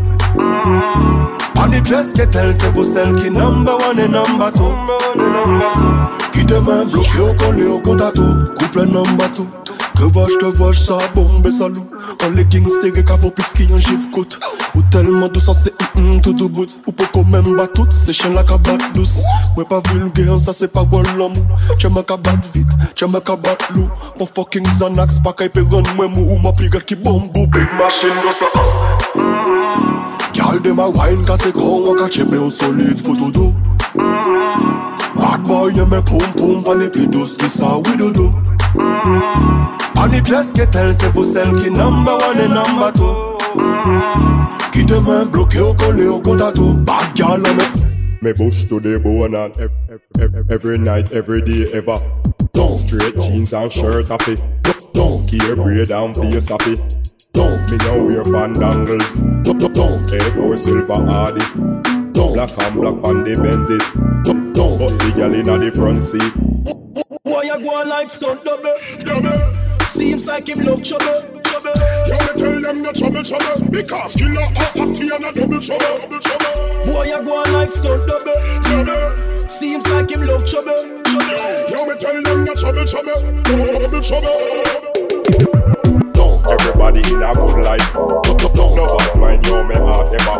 Pan 1.55 1.71
e 1.71 1.81
piyes 1.81 2.13
ke 2.17 2.25
tel 2.31 2.53
se 2.55 2.69
pou 2.73 2.85
sel 2.85 3.13
ki 3.19 3.29
number 3.29 3.75
one 3.87 3.99
e 3.99 4.07
number 4.07 4.51
two. 4.51 4.71
Ki 6.33 6.45
te 6.45 6.59
men 6.65 6.89
bloke 6.89 7.19
ou 7.19 7.35
kole 7.37 7.67
ou 7.67 7.81
kontato 7.81 8.23
Couple 8.59 8.85
number 8.85 9.31
two. 9.33 9.47
Que 9.95 10.03
vois-je, 10.11 10.37
que 10.37 10.57
vois-je, 10.57 10.79
ça 10.79 10.97
bombe 11.13 11.49
salou 11.51 11.87
En 12.25 12.29
legging 12.31 12.65
serré, 12.81 13.05
cavo 13.05 13.29
piski, 13.29 13.67
en 13.71 13.77
jeep 13.77 14.11
coat. 14.11 14.39
Ou 14.75 14.81
tellement 14.91 15.27
douce, 15.27 15.49
c'est 15.53 15.73
hum 15.95 16.13
hum 16.13 16.21
tout 16.21 16.43
au 16.43 16.49
bout. 16.49 16.67
Ou 16.87 16.91
pas 16.91 17.05
quand 17.13 17.23
même 17.27 17.55
bat 17.55 17.67
tout, 17.67 17.87
c'est 17.91 18.11
chien 18.11 18.31
la 18.33 18.43
cabane 18.43 18.79
douce. 18.95 19.23
Ouais 19.55 19.65
pas 19.65 19.81
vulgaire, 19.91 20.39
ça 20.39 20.51
c'est 20.51 20.67
pas 20.71 20.83
bon 20.83 21.03
l'homme 21.15 21.33
Tu 21.77 21.87
me 21.87 22.01
cabane 22.01 22.41
vite, 22.53 22.67
tu 22.95 23.05
me 23.05 23.19
cabane 23.19 23.55
loup. 23.75 23.87
Mon 24.19 24.25
fucking 24.25 24.63
Xanax, 24.63 25.19
pas 25.19 25.33
qu'à 25.33 25.45
run 25.55 25.83
moi 25.95 26.07
mou 26.07 26.33
Ou 26.33 26.39
ma 26.39 26.51
pigade 26.53 26.83
qui 26.83 26.95
bombe, 26.95 27.31
big 27.31 27.67
machine, 27.77 28.09
go 28.23 28.31
ça 28.31 28.47
Girl, 30.43 30.59
dem 30.59 30.79
a 30.79 30.89
wine, 30.89 31.25
ka 31.25 31.35
se 31.37 31.51
kon 31.51 31.83
wak 31.87 32.01
a 32.01 32.09
chebe 32.09 32.37
ou 32.37 32.51
solide 32.51 32.99
foto 32.99 33.31
do 33.31 33.45
Bad 35.15 35.43
boy, 35.47 35.71
yon 35.71 35.89
men 35.89 36.03
poum 36.03 36.33
poum 36.35 36.63
pan 36.63 36.81
e 36.81 36.89
pedos 36.89 37.37
ki 37.37 37.47
sa 37.47 37.77
widodo 37.79 38.27
Pan 39.95 40.13
e 40.13 40.19
piyes 40.21 40.51
ke 40.57 40.65
tel 40.71 40.91
se 40.93 41.11
pou 41.15 41.23
sel 41.23 41.53
ki 41.61 41.69
number 41.69 42.17
one 42.27 42.43
e 42.43 42.47
number 42.51 42.91
two 42.91 43.13
Ki 44.75 44.83
te 44.83 44.99
men 45.07 45.31
bloke 45.31 45.61
ou 45.63 45.77
kole 45.79 46.09
ou 46.09 46.19
kontato 46.21 46.73
Bad 46.85 47.15
girl 47.15 47.47
an 47.47 47.55
men 47.61 47.79
Me 48.21 48.33
bush 48.33 48.63
to 48.65 48.79
the 48.79 48.99
bone 48.99 49.35
and 49.35 49.55
ev- 49.59 49.71
ev- 49.91 50.01
ev- 50.21 50.51
every 50.51 50.77
night, 50.77 51.11
every 51.11 51.41
day, 51.41 51.67
ever. 51.73 51.99
Don't 52.53 52.77
straight 52.77 53.19
jeans 53.19 53.51
and 53.51 53.69
shirt 53.69 54.07
it. 54.29 54.39
Don't 54.93 55.29
hair 55.29 55.57
braid 55.57 55.91
and 55.91 56.15
face 56.15 56.49
it. 56.49 57.02
Don't 57.33 57.71
me 57.71 57.77
no 57.77 58.05
wear 58.05 58.23
bandangles. 58.23 59.17
Don't 59.43 59.73
don't 59.73 60.11
Air 60.13 60.31
Force 60.31 60.65
silver 60.65 60.93
hardy. 60.93 61.41
Don't 62.13 62.33
black 62.33 62.57
and 62.59 62.75
black 62.75 62.93
on 63.03 63.23
the 63.23 63.33
Benz 63.41 63.69
it. 63.69 63.81
Don't 64.23 64.53
don't 64.53 64.77
but 64.77 64.89
the 64.89 65.13
girl 65.15 65.33
inna 65.33 65.57
the 65.57 65.71
front 65.71 66.03
seat. 66.03 66.33
Boy, 67.23 67.41
you 67.43 67.59
go 67.59 67.83
like 67.83 68.09
stunt 68.09 68.43
double. 68.43 68.77
Seems 69.87 70.27
like 70.27 70.47
him 70.47 70.65
love 70.65 70.83
trouble. 70.83 71.33
Yo, 72.05 72.17
me 72.17 72.33
tell 72.35 72.61
them 72.61 72.81
no 72.81 72.91
trouble, 72.91 73.23
trouble 73.23 73.69
Because 73.71 74.15
killer 74.15 74.41
hot 74.41 74.75
hot 74.75 74.95
tea 74.95 75.09
and 75.13 75.23
a 75.23 75.31
double 75.31 75.61
trouble, 75.61 75.97
double 75.97 76.19
trouble 76.19 76.85
Boy, 76.85 77.05
you 77.05 77.23
go 77.23 77.37
on 77.37 77.53
like 77.53 77.71
stunt 77.71 78.03
double. 78.05 79.49
Seems 79.49 79.87
like 79.87 80.09
him 80.09 80.27
love 80.27 80.45
trouble. 80.45 80.83
Yo, 81.69 81.85
me 81.85 81.95
tell 81.97 82.21
them 82.21 82.43
no 82.43 82.53
trouble, 82.53 82.85
trouble 82.85 83.43
Double 83.43 84.01
trouble 84.01 85.62
Everybody 86.49 86.99
in 86.99 87.23
a 87.23 87.33
good 87.33 87.63
life. 87.63 87.93
Don't 87.93 88.75
no 88.75 88.85
bad 88.97 89.17
mind 89.19 89.45
yo 89.45 89.63
me 89.63 89.75
heart 89.75 90.13
ever. 90.13 90.37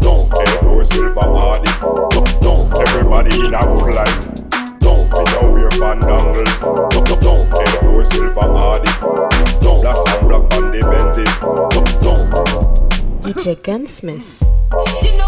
Don't 0.00 0.30
Air 0.38 0.58
Force 0.62 0.90
silver 0.90 1.20
hardy. 1.20 1.70
Don't 2.40 2.70
everybody 2.88 3.30
in 3.34 3.54
a 3.54 3.60
good 3.60 3.94
life. 3.94 4.24
Don't 4.78 5.10
me 5.10 5.24
no 5.32 5.50
wear 5.52 5.70
bandangles. 5.70 6.62
Don't 7.20 7.58
Air 7.58 7.80
Force 7.80 8.10
silver 8.10 8.40
hardy. 8.40 8.90
Don't 9.60 9.82
black 9.82 9.98
and 10.08 10.28
black 10.28 10.54
on 10.54 10.70
the 10.70 10.80
Benz 10.88 11.18
it. 11.18 11.30
Don't 12.00 12.30
DJ 13.22 13.60
Gunsmith. 13.62 15.19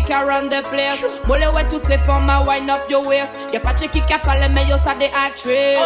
Qui 0.00 0.12
around 0.12 0.50
the 0.50 0.62
place 0.70 1.04
Molle 1.26 1.44
ouais 1.54 1.64
toutes 1.68 1.84
ces 1.84 1.98
femmes 1.98 2.28
à 2.30 2.40
wind 2.42 2.70
up 2.70 2.88
your 2.88 3.06
waist 3.06 3.32
Y'a 3.52 3.60
pas 3.60 3.74
de 3.74 3.86
qui 3.86 4.00
parle 4.00 4.48
mais 4.52 4.64
yo 4.68 4.76
ça 4.82 4.94
des 4.98 5.10
actrices 5.26 5.78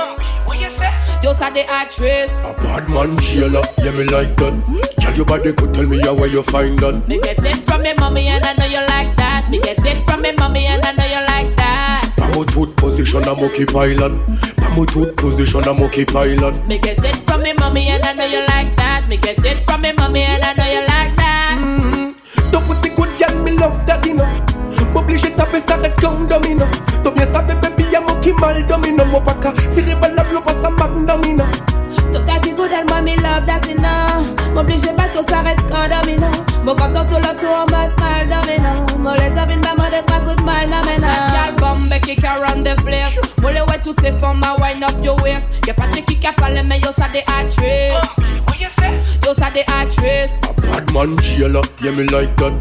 Yo 1.23 1.33
ça 1.35 1.51
des 1.51 1.67
actrices 1.69 2.31
A 2.45 2.53
bad 2.63 2.89
man 2.89 3.19
jailer, 3.19 3.63
yeah 3.79 3.91
me 3.93 4.05
like 4.05 4.35
that. 4.37 4.53
Tell 4.99 5.15
your 5.15 5.27
body 5.27 5.53
could 5.53 5.75
tell 5.75 5.87
me 5.87 5.99
how 6.01 6.15
where 6.15 6.29
you 6.29 6.43
find 6.43 6.79
that. 6.79 7.09
Me 7.09 7.19
get 7.21 7.43
it 7.43 7.69
from 7.69 7.83
me 7.83 7.93
mommy 7.99 8.29
and 8.29 8.45
I 8.45 8.53
know 8.55 8.67
you 8.67 8.81
like 8.89 9.17
that 9.17 9.49
Me 9.51 9.59
get 9.61 9.85
it 9.85 10.09
from 10.09 10.23
me 10.23 10.33
mommy 10.39 10.67
and 10.67 10.85
I 10.85 10.93
know 10.93 11.05
you 11.05 11.27
like 11.27 11.57
that 11.57 12.13
Pamutut 12.17 12.77
position 12.77 13.23
a 13.25 13.35
monkey 13.35 13.65
pylon. 13.67 14.25
Pamutut 14.57 15.17
position 15.17 15.67
a 15.67 15.75
monkey 15.75 16.05
pylon. 16.05 16.65
Me 16.67 16.79
get 16.79 17.03
it 17.05 17.17
from 17.29 17.43
me 17.43 17.53
mommy 17.59 17.89
and 17.89 18.05
I 18.05 18.13
know 18.13 18.25
you 18.25 18.41
like 18.47 18.77
that 18.77 19.07
Me 19.09 19.17
get 19.17 19.45
it 19.45 19.67
from 19.67 19.83
me 19.83 19.93
mommy 19.93 20.23
and 20.23 20.45
I 20.45 20.53
know 20.55 20.65
you 20.65 20.81
like 20.81 20.87
that 20.89 20.96
Obligé 25.57 25.67
taper 25.67 25.67
ça 25.67 25.77
red 25.77 26.01
comme 26.01 26.27
domino 26.27 26.67
T'as 27.03 27.11
bien 27.11 27.27
ça 27.33 27.41
baby 27.41 27.85
y'a 27.91 28.01
mon 28.01 28.21
qui 28.21 28.33
mal 28.33 28.67
domino. 28.67 29.05
Moi 29.07 29.21
pas 29.21 29.35
qu'à 29.35 29.53
tirer 29.73 29.95
balle 29.95 30.15
l'eau 30.33 30.41
pas 30.41 30.53
ça 30.53 30.71
magnamino 30.71 31.45
Ton 32.13 32.25
gars 32.25 32.39
qui 32.41 32.53
good 32.53 32.71
and 32.73 32.89
moi 32.91 33.01
me 33.01 33.17
love 33.23 33.47
that 33.47 33.67
you 33.69 33.77
know 33.77 34.53
M'oblige 34.55 34.83
pas 34.97 35.09
qu'on 35.09 35.27
s'arrête 35.27 35.59
quand 35.69 35.89
domino 35.89 36.27
Mon 36.65 36.75
quand 36.75 36.93
tout 36.93 37.17
le 37.17 37.37
tour 37.39 37.55
en 37.55 37.61
mode 37.61 37.93
mal 37.99 38.27
domino 38.27 38.87
Molle 38.99 39.35
domine 39.35 39.61
pas 39.61 39.75
moi 39.77 39.87
de 39.87 40.07
trois 40.07 40.21
coups 40.21 40.37
de 40.37 40.43
mal 40.43 40.67
domino 40.67 41.09
Gal 41.33 41.55
bombe 41.59 42.01
qui 42.01 42.27
around 42.27 42.67
the 42.67 42.75
place. 42.83 43.19
Molle 43.41 43.55
ouais 43.69 43.79
toutes 43.83 44.01
ces 44.01 44.13
femmes 44.13 44.43
à 44.45 44.61
wind 44.61 44.85
up 44.85 44.95
your 45.03 45.17
waist. 45.23 45.55
Y'a 45.67 45.75
pas 45.75 45.87
de 45.87 46.01
qui 46.01 46.17
parle 46.37 46.61
mais 46.69 46.81
yo 46.81 46.91
ça 46.97 47.07
des 47.13 47.25
actrices 47.41 47.93
Yo 49.25 49.33
ça 49.35 49.47
des 49.55 49.65
actrices 49.81 50.41
Bad 50.73 50.93
man 50.93 51.17
jailer, 51.23 51.63
yeah 51.83 51.93
me 51.93 52.03
like 52.05 52.35
that. 52.37 52.53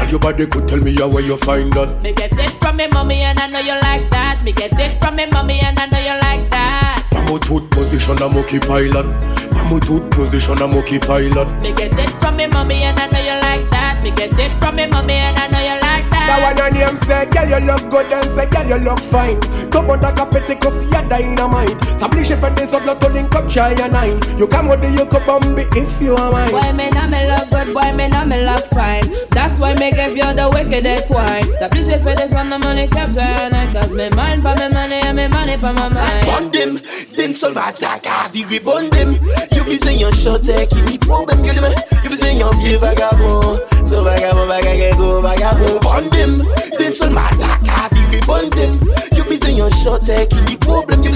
Tell 0.00 0.08
your 0.08 0.18
body 0.18 0.46
could 0.46 0.66
tell 0.66 0.78
me 0.78 0.96
where 0.96 1.20
you 1.20 1.36
find 1.36 1.70
that. 1.74 2.02
Me 2.02 2.14
get 2.14 2.32
it 2.32 2.50
from 2.62 2.76
me 2.78 2.86
mommy 2.88 3.20
and 3.20 3.38
I 3.38 3.48
know 3.48 3.60
you 3.60 3.76
like 3.82 4.08
that. 4.10 4.42
Me 4.42 4.50
get 4.50 4.72
it 4.80 4.98
from 4.98 5.16
me 5.16 5.26
mommy 5.26 5.60
and 5.60 5.78
I 5.78 5.84
know 5.92 5.98
you 5.98 6.16
like 6.24 6.50
that. 6.50 7.04
Pamutut 7.12 7.70
position 7.70 8.16
a 8.16 8.28
monkey 8.30 8.58
pylon. 8.60 9.12
Pamutut 9.52 10.10
position 10.10 10.56
a 10.62 10.66
monkey 10.66 10.98
pylon. 10.98 11.60
Me 11.60 11.74
get 11.74 11.92
it 11.98 12.08
from 12.18 12.36
me 12.36 12.46
mommy 12.46 12.82
and 12.82 12.98
I 12.98 13.06
know 13.12 13.20
you 13.20 13.36
like 13.44 13.70
that. 13.72 14.00
Me 14.02 14.10
get 14.10 14.32
it 14.38 14.58
from 14.58 14.76
me 14.76 14.86
mommy 14.86 15.20
and 15.20 15.38
I 15.38 15.46
know 15.48 15.60
you 15.60 15.78
like 15.82 15.99
that. 16.10 16.26
That 16.30 16.38
one 16.40 16.56
her 16.56 16.70
name 16.70 16.96
say, 17.04 17.26
girl 17.28 17.48
you 17.48 17.66
look 17.66 17.84
good 17.90 18.12
and 18.12 18.24
say, 18.32 18.46
girl 18.48 18.66
you 18.68 18.78
look 18.84 19.00
fine 19.00 19.40
Come 19.70 19.90
on, 19.90 20.00
like 20.00 20.18
a 20.18 20.26
petty 20.26 20.54
cause 20.56 20.84
you're 20.90 21.02
dynamite 21.08 21.76
S'oblige 21.98 22.34
fait 22.36 22.54
des 22.54 22.74
autres, 22.74 22.98
to 22.98 23.08
link 23.08 23.34
up 23.34 23.48
try 23.48 23.70
and 23.70 23.92
nine 23.92 24.20
You 24.38 24.46
come 24.46 24.68
with 24.68 24.80
the 24.80 24.90
you 24.90 25.06
could 25.06 25.24
bombi 25.26 25.64
if 25.76 26.00
you 26.00 26.14
are 26.14 26.30
mine 26.30 26.50
Boy, 26.50 26.72
me 26.72 26.88
know 26.90 27.06
me 27.08 27.20
look 27.28 27.50
good, 27.50 27.74
boy, 27.74 27.92
me 27.96 28.08
know 28.08 28.24
me 28.24 28.44
look 28.44 28.64
fine. 28.72 29.04
That's 29.30 29.58
why 29.58 29.74
me 29.74 29.90
give 29.92 30.16
you 30.16 30.30
the 30.32 30.48
wickedest 30.52 31.10
wine. 31.10 31.44
S'oblige 31.58 31.98
fait 32.02 32.14
des 32.14 32.36
on 32.36 32.50
the 32.50 32.58
money 32.58 32.88
capture 32.88 33.20
and 33.20 33.54
I 33.54 33.72
cause 33.72 33.92
me 33.92 34.08
mind 34.16 34.42
for 34.42 34.54
me 34.56 34.68
money 34.72 35.00
and 35.02 35.16
me 35.16 35.28
money 35.28 35.56
for 35.56 35.72
my 35.72 35.88
mind. 35.88 36.26
Bond 36.26 36.52
them, 36.52 36.80
den 37.16 37.34
sol 37.34 37.52
m'attaque 37.54 38.06
à 38.06 38.28
virer 38.32 38.60
bond 38.60 38.90
them 38.90 39.16
Yo 39.52 39.64
besoin 39.64 39.92
yon 39.92 40.10
chanteur 40.12 40.66
qui 40.68 40.82
ni 40.82 40.98
problème 40.98 41.42
que 41.42 41.54
demain 41.54 41.74
Pise 42.10 42.34
yon 42.34 42.50
pye 42.58 42.76
vagabon 42.82 43.60
Sou 43.86 44.02
vagabon 44.02 44.48
bagage 44.50 44.90
sou 44.96 45.20
vagabon 45.22 45.78
Bondem 45.84 46.32
Den 46.74 46.94
sol 46.98 47.12
matak 47.14 47.62
avire 47.84 48.18
bondem 48.26 48.80
Yo 49.14 49.22
pise 49.28 49.52
yon 49.54 49.70
chante 49.70 50.16
ki 50.32 50.40
di 50.48 50.56
problem 50.58 51.04
Yo 51.06 51.12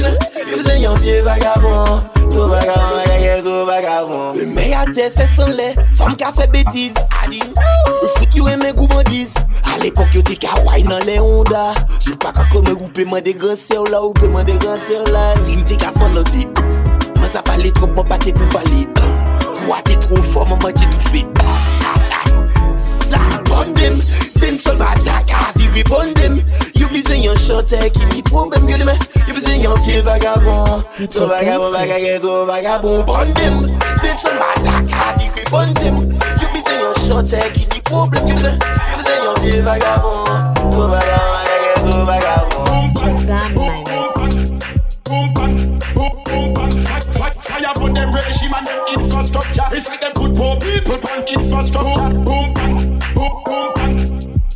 pise 0.55 0.76
yon 0.78 0.95
pye 1.03 1.16
vagabon 1.26 1.99
Sou 2.30 2.47
vagabon 2.47 2.95
bagage 3.01 3.42
sou 3.42 3.66
vagabon 3.66 4.38
E 4.38 4.47
me 4.55 4.68
a 4.70 4.84
te 4.95 5.09
fe 5.16 5.26
sanle 5.34 5.72
Fam 5.99 6.14
ka 6.20 6.30
fe 6.38 6.47
betiz 6.55 6.95
Adin 7.24 7.42
Ou 7.99 8.12
fout 8.14 8.38
yo 8.38 8.47
eme 8.55 8.70
gou 8.78 8.86
bandiz 8.95 9.34
A 9.66 9.80
l'epok 9.82 10.14
yo 10.14 10.22
te 10.22 10.38
ka 10.38 10.55
way 10.62 10.86
nan 10.86 11.03
le 11.11 11.18
onda 11.18 11.72
Sou 11.99 12.14
pa 12.22 12.30
kako 12.38 12.62
me 12.68 12.78
goupe 12.78 13.03
man 13.11 13.26
de 13.26 13.34
gran 13.34 13.59
ser 13.59 13.82
la 13.90 14.05
Ou 14.07 14.14
pe 14.14 14.30
man 14.30 14.47
de 14.47 14.55
gran 14.62 14.78
ser 14.86 15.03
la 15.11 15.32
Sim 15.42 15.66
te 15.66 15.74
ka 15.74 15.90
fon 15.99 16.14
no 16.14 16.22
di 16.30 16.47
Man 17.18 17.30
sa 17.34 17.42
pale 17.42 17.74
trop 17.74 17.90
man 17.99 18.07
pate 18.14 18.30
pou 18.38 18.47
pale 18.55 18.86
An 19.03 19.23
pour 20.14 20.22
parler 20.22 20.22
Toi 20.22 20.22
t'es 20.22 20.22
trop 20.22 20.22
fort, 20.22 20.48
maman 20.48 20.72
t'es 20.72 20.86
tout 20.86 21.00
fait 21.00 21.26
Ça 23.10 23.18
bonne 23.46 23.72
dem 23.74 24.00
Den 24.40 24.58
sol 24.58 24.76
m'attaque 24.76 25.32
à 25.32 25.58
virer 25.58 25.84
bonne 25.88 26.12
dem 26.14 26.42
Yo 26.74 26.88
besoin 26.88 27.16
yon 27.16 27.34
chanteur 27.34 27.90
qui 27.92 28.06
ni 28.14 28.22
problème 28.22 28.68
Yo 28.68 28.78
demain, 28.78 28.98
yo 29.28 29.34
besoin 29.34 29.56
yon 29.56 29.74
vieux 29.86 30.02
vagabond 30.02 30.84
So 31.10 31.28
vagabond, 31.28 31.70
vagabond, 31.70 32.22
so 32.22 32.46
vagabond 32.46 33.04
Bonne 33.04 33.32
dem 33.34 33.60
Den 34.02 34.18
sol 34.18 34.34
m'attaque 34.34 34.92
à 34.92 35.18
virer 35.18 35.44
bonne 35.50 35.74
dem 35.74 35.96
Yo 36.40 36.48
besoin 36.52 36.78
yon 36.80 36.94
chanteur 37.06 37.52
qui 37.52 37.66
ni 37.72 37.80
problème 37.80 38.28
Yo 38.28 38.34
besoin, 38.34 38.52
yo 38.52 38.96
besoin 38.98 39.24
yon 39.24 39.34
vieux 39.42 39.62
vagabond 39.62 40.24
So 40.72 40.88
vagabond, 40.88 42.04
vagabond, 42.04 42.04
so 42.04 42.04
vagabond 42.06 42.64
Shazam 43.04 43.54
my 43.54 43.82
mix. 43.84 44.24
Fire 47.44 47.72
on 47.76 47.92
them 47.92 48.12
regime 48.12 48.54
and 48.54 48.66
them 48.66 48.78
infrastructure. 48.78 48.93
It's 49.76 49.88
like 49.88 50.00
them 50.00 50.12
put 50.12 50.36
poor 50.36 50.54
people 50.60 50.94
on 51.10 51.26
infrastructure. 51.26 52.14
Boom 52.22 52.54
bang, 52.54 52.98
boom 53.12 53.42
boom 53.42 53.74
bang, 53.74 53.96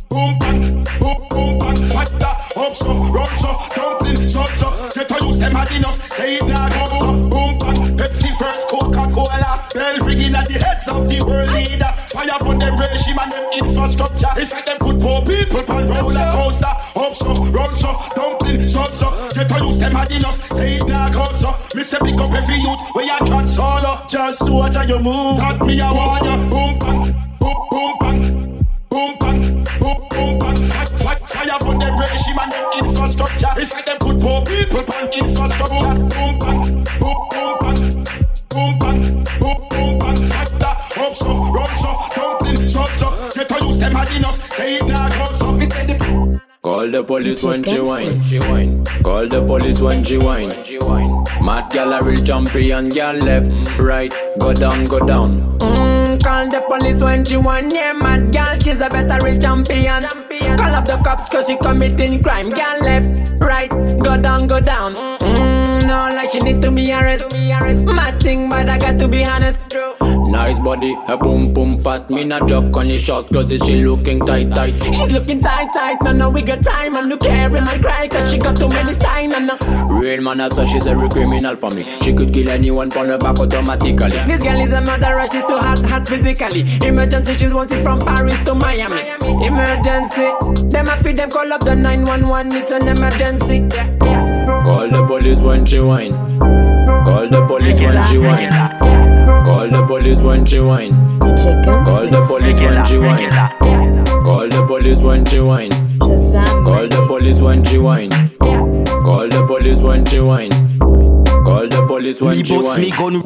boom 0.07 0.39
bang, 0.39 0.83
boom 0.95 1.27
boom 1.27 1.59
bang. 1.59 1.87
Fire 1.87 2.07
up 2.55 2.73
so, 2.73 2.93
run 3.11 3.27
so, 3.35 3.51
dumpling 3.75 4.27
so 4.29 4.43
so. 4.55 4.89
Get 4.95 5.09
to 5.09 5.25
use 5.25 5.39
them 5.39 5.55
hard 5.55 5.71
enough. 5.73 5.99
Say 6.13 6.35
it 6.35 6.47
now, 6.47 6.69
go 6.69 6.85
so. 6.99 7.11
Boom 7.27 7.59
bang, 7.59 7.97
Pepsi 7.97 8.31
first, 8.39 8.69
Coca 8.69 9.11
Cola. 9.11 9.67
Bell 9.73 10.05
ringing 10.05 10.35
at 10.35 10.47
the 10.47 10.53
heads 10.53 10.87
of 10.87 11.09
the 11.09 11.19
world 11.21 11.51
leader. 11.51 11.91
Fire 12.07 12.39
on 12.47 12.57
them 12.57 12.79
regime 12.79 13.19
and 13.19 13.31
them 13.31 13.45
infrastructure. 13.59 14.31
It's 14.37 14.53
like 14.53 14.65
them 14.65 14.77
put 14.79 15.01
poor 15.01 15.21
people 15.27 15.63
pan 15.63 15.85
roller 15.89 16.31
coaster. 16.31 16.73
Up 16.95 17.13
so, 17.13 17.35
run 17.51 17.73
so, 17.75 17.91
dumpling, 18.15 18.67
so 18.69 18.83
so. 18.95 19.29
Get 19.35 19.51
a 19.51 19.65
use 19.65 19.79
them 19.79 19.91
hard 19.91 20.11
enough, 20.11 20.39
say 20.55 20.75
it 20.79 20.87
now 20.87 21.11
go 21.11 21.25
so. 21.35 21.51
Me 21.75 21.83
say 21.83 21.99
pick 21.99 22.19
up 22.19 22.31
every 22.31 22.55
youth 22.55 22.79
where 22.95 23.03
you 23.03 23.17
trot 23.27 23.45
solo. 23.45 23.88
Just 24.09 24.49
watch 24.49 24.73
how 24.75 24.81
you 24.83 24.97
move. 24.97 25.37
That 25.37 25.61
me 25.61 25.79
a 25.79 25.85
want 25.85 26.25
ya. 26.25 26.35
Boom 26.49 26.79
pan, 26.79 27.13
boom 27.37 27.57
boom 27.69 27.93
pan, 28.01 28.17
boom 28.89 29.17
pan, 29.21 29.63
boom 29.79 29.97
boom 30.09 30.39
pan. 30.39 30.67
Fire, 30.67 30.85
fire, 30.97 31.15
fire 31.29 31.61
on 31.61 31.77
them 31.77 31.93
regime 31.93 32.39
and 32.41 32.51
them 32.51 32.65
infrastructure. 32.81 33.53
It's 33.61 33.71
like 33.71 33.85
them 33.85 33.97
could 34.01 34.19
pour 34.19 34.41
people 34.45 34.81
pan 34.81 35.13
infrastructure. 35.13 35.93
Boom 36.09 36.39
pan, 36.41 36.57
boom 36.97 37.17
boom 37.29 37.53
pan, 37.61 37.77
boom 38.49 38.79
pan, 38.81 38.97
boom 39.37 39.59
boom 39.69 39.99
pan. 40.01 40.27
Factor 40.27 40.73
up 41.05 41.13
so, 41.13 41.29
run 41.53 41.71
so, 41.77 41.93
dumpling 42.15 42.67
so 42.67 42.81
so. 42.97 43.29
Get 43.35 43.51
a 43.51 43.63
use 43.63 43.77
them 43.77 43.93
hard 43.93 44.09
enough, 44.09 44.41
say 44.57 44.77
it 44.77 44.87
now 44.87 45.07
go 45.09 45.25
so. 45.35 45.51
Me 45.51 45.65
say 45.67 45.85
the 45.85 46.39
Call 46.63 46.89
the 46.89 47.03
police 47.03 47.43
when 47.43 47.63
she 47.63 47.79
whine. 47.79 48.83
Call 49.03 49.27
the 49.27 49.45
police 49.45 49.79
when 49.79 50.03
she 50.03 50.17
whine. 50.17 50.49
Mad 51.41 51.69
gal 51.71 51.93
a 51.93 52.03
real 52.03 52.23
champion, 52.23 52.89
gal 52.89 53.15
left, 53.15 53.51
right, 53.79 54.13
go 54.39 54.53
down, 54.53 54.85
go 54.85 54.99
down. 55.05 55.57
Mm, 55.59 56.23
call 56.23 56.47
the 56.47 56.61
police 56.67 57.01
when 57.01 57.23
she 57.25 57.37
want 57.37 57.73
Yeah, 57.73 57.93
mad 57.93 58.31
girl, 58.31 58.59
she's 58.59 58.81
a 58.81 58.89
best 58.89 59.09
a 59.09 59.23
real 59.25 59.39
champion. 59.39 60.03
Call 60.57 60.75
up 60.75 60.85
the 60.85 60.97
cops 61.03 61.29
cause 61.29 61.47
she 61.47 61.57
committing 61.57 62.21
crime 62.23 62.49
Girl 62.49 62.79
left, 62.81 63.33
right, 63.39 63.69
go 63.99 64.17
down, 64.21 64.47
go 64.47 64.59
down 64.59 64.95
mm, 65.19 65.87
No, 65.87 66.09
like 66.15 66.31
she 66.31 66.39
need 66.39 66.61
to 66.61 66.71
be 66.71 66.91
arrested 66.91 67.85
Mad 67.85 68.21
thing, 68.21 68.49
but 68.49 68.67
I 68.67 68.77
got 68.77 68.99
to 68.99 69.07
be 69.07 69.23
honest 69.23 69.59
Nice 70.29 70.59
body, 70.59 70.95
her 71.07 71.17
boom 71.17 71.53
boom 71.53 71.79
fat. 71.79 72.09
Me 72.09 72.23
not 72.23 72.47
joke 72.47 72.75
on 72.77 72.87
the 72.87 72.97
short 72.99 73.27
clothes, 73.29 73.65
she 73.65 73.83
looking 73.83 74.19
tight 74.19 74.51
tight. 74.51 74.75
She's 74.83 75.11
looking 75.11 75.41
tight, 75.41 75.69
tight, 75.73 75.97
no, 76.03 76.11
no, 76.11 76.29
we 76.29 76.43
got 76.43 76.61
time 76.61 76.95
And 76.95 77.09
look 77.09 77.25
every 77.25 77.61
man 77.61 77.81
cry 77.81 78.07
cause 78.07 78.31
she 78.31 78.37
got 78.37 78.57
too 78.57 78.69
many 78.69 78.93
signs 78.93 79.33
And 79.33 79.47
no, 79.47 79.57
Real 79.89 80.21
man, 80.21 80.39
I 80.41 80.49
she's 80.65 80.85
a 80.85 80.95
real 80.95 81.09
criminal 81.09 81.55
for 81.55 81.71
me. 81.71 81.83
She 82.01 82.13
could 82.13 82.31
kill 82.33 82.49
anyone 82.49 82.95
on 82.95 83.07
her 83.07 83.17
back 83.17 83.39
automatically. 83.39 84.09
This 84.27 84.43
girl 84.43 84.59
is 84.61 84.71
a 84.71 84.81
murderer, 84.81 85.25
she's 85.31 85.41
too 85.45 85.57
hot, 85.57 85.83
hot 85.83 86.07
physically. 86.07 86.61
Emergency, 86.85 87.33
she's 87.33 87.53
wanted 87.53 87.81
from 87.81 87.99
Paris 87.99 88.37
to 88.45 88.53
Miami. 88.53 89.09
Emergency, 89.45 90.29
them 90.69 90.87
a 90.89 90.97
feed 91.03 91.17
them 91.17 91.31
call 91.31 91.51
up 91.51 91.61
the 91.65 91.75
911, 91.75 92.55
it's 92.55 92.71
an 92.71 92.87
emergency. 92.87 93.67
Yeah, 93.75 93.97
yeah. 94.03 94.45
Call 94.63 94.89
the 94.89 95.03
police 95.05 95.41
when 95.41 95.65
she 95.65 95.79
whine. 95.79 96.11
Call 96.11 97.27
the 97.29 97.43
police 97.47 97.79
when 97.79 98.05
she 98.07 98.17
whine. 98.17 98.78
Call 99.59 99.69
the 99.69 99.85
police 99.85 100.21
when 100.21 100.45
she 100.45 100.61
whine. 100.61 100.93
Call 101.19 102.07
the 102.07 102.25
police 102.29 102.61
when 102.61 102.85
she 102.85 102.97
whine. 102.97 103.29
Call 104.23 104.47
the 104.47 104.65
police 104.65 105.01
when 105.01 105.25
she 105.25 105.41
whine. 105.41 105.69
Call 105.99 106.87
the 106.87 107.05
police 107.05 107.41
when 107.41 107.65
she 107.65 107.77
whine. 107.77 108.09
Call 108.39 109.27
the 109.27 109.43
police 109.45 109.81
when 109.83 110.05
she 110.05 110.21
whine. 110.21 110.68
Call 111.43 111.67
the 111.67 111.85
police 111.87 112.21
when 112.21 112.37
Me 112.37 112.43
she 112.43 112.55
bust 112.55 112.77
me 112.79 112.89
gun, 112.91 113.19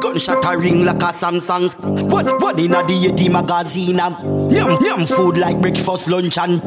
gunshot 0.00 0.44
a 0.44 0.58
ring 0.58 0.84
like 0.84 1.02
a 1.02 1.12
Samsung. 1.12 1.68
What, 2.10 2.26
what 2.40 2.58
inna 2.58 2.82
the 2.84 2.94
Yeti 2.94 3.30
magazine? 3.30 4.00
am? 4.00 4.14
Yum, 4.50 4.78
yum 4.80 5.06
food 5.06 5.38
like 5.38 5.60
breakfast, 5.60 6.08
lunch 6.08 6.38
and 6.38 6.62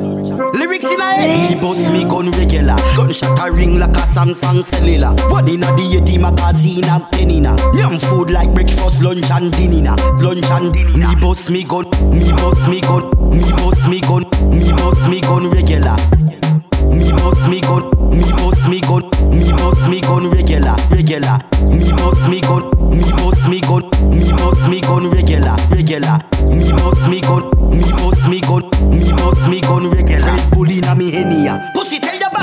lyrics 0.54 0.92
in 0.92 1.00
a 1.02 1.06
head. 1.06 1.50
Me 1.50 1.60
bust 1.60 1.92
me 1.92 2.04
gun 2.06 2.32
regular, 2.32 2.76
gunshot 2.96 3.40
a 3.40 3.52
ring 3.52 3.80
like 3.80 3.96
a 3.96 4.06
Samsung 4.08 4.64
cellular. 4.64 5.14
What 5.30 5.50
inna 5.50 5.68
the 5.76 5.84
Yeti 5.84 6.20
magazine? 6.20 6.86
Um? 6.86 7.02
am 7.02 7.08
penina. 7.12 7.58
Yum 7.78 8.00
food 8.00 8.30
like 8.30 8.54
breakfast, 8.54 9.02
lunch 9.02 9.30
and 9.32 9.52
dinner. 9.54 9.96
Lunch 10.20 10.50
and 10.52 10.74
dinner. 10.74 11.08
Me 11.08 11.16
bust 11.20 11.50
me 11.50 11.64
gun, 11.64 11.86
me 12.12 12.32
bust 12.34 12.70
me 12.70 12.82
gun, 12.82 13.10
me 13.32 13.42
bust 13.60 13.90
me 13.90 14.02
gun, 14.02 14.24
me 14.50 14.72
bust 14.74 15.10
me 15.10 15.22
gun 15.22 15.50
regular. 15.50 16.31
Me 16.92 17.12
bust 17.12 17.48
me 17.50 17.62
gun, 17.62 17.84
me 18.12 18.24
bust 18.40 18.68
me 18.70 18.80
gun, 18.82 19.04
me 19.32 19.52
bust 19.54 19.88
me 19.90 20.02
gun 20.02 20.30
regular, 20.30 20.76
regular. 20.92 21.40
Me 21.64 21.92
bust 21.94 22.28
me 22.30 22.42
gun, 22.42 22.64
me 22.92 23.04
bust 23.18 23.48
me 23.50 23.60
gun, 23.62 23.84
me 24.10 24.32
bust 24.34 24.68
me 24.70 24.82
gun 24.82 25.10
regular, 25.10 25.56
regular. 25.72 26.20
Me 26.46 26.72
bust 26.72 27.08
me 27.10 27.22
gun, 27.22 27.44
me 27.72 27.82
bust 28.00 28.28
me 28.30 28.40
gun, 28.42 28.64
me 28.90 29.12
bust 29.14 29.48
me 29.50 29.62
gun 29.62 29.90
regular. 29.90 30.26
Red 30.26 30.52
Bull 30.52 30.70
inna 30.72 30.96
me 30.96 31.12
henny 31.12 31.48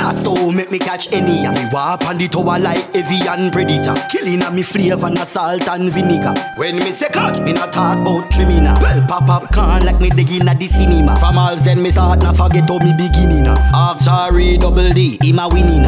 ya. 0.09 0.19
Pussy 0.19 0.23
tell 0.23 0.33
the 0.33 0.39
boss 0.39 0.49
to 0.49 0.51
make 0.51 0.71
me 0.71 0.79
catch 0.79 1.13
any 1.13 1.43
ya. 1.43 1.51
Me 1.51 1.65
walk 1.71 2.05
on 2.05 2.17
the 2.17 2.27
tower 2.27 2.59
like 2.59 2.95
avian 2.95 3.51
predator, 3.51 3.95
killing 4.09 4.43
a 4.43 4.51
me 4.51 4.63
flavor 4.63 5.07
and 5.07 5.17
salt 5.19 5.67
and 5.69 5.89
vinegar. 5.89 6.33
When 6.57 6.75
me 6.75 6.91
say 6.91 7.09
cut, 7.09 7.43
me 7.43 7.53
not 7.53 7.73
talk 7.73 7.99
about 7.99 8.31
trimina. 8.31 8.79
Well 8.81 9.05
pop 9.07 9.29
up 9.29 9.51
can 9.51 9.85
like 9.85 9.99
me 10.01 10.09
dig 10.09 10.31
inna 10.31 10.55
the 10.55 10.65
cinema. 10.65 11.15
From 11.17 11.37
all 11.37 11.55
then 11.55 11.81
me 11.81 11.91
start 11.91 12.19
not 12.19 12.35
forget 12.35 12.67
how 12.67 12.79
me 12.79 12.93
beginning. 12.93 13.47
Ask 13.47 14.05
sorry 14.05 14.57
double 14.57 14.93
D, 14.93 15.17
him 15.21 15.39
a 15.39 15.47
winning. 15.49 15.85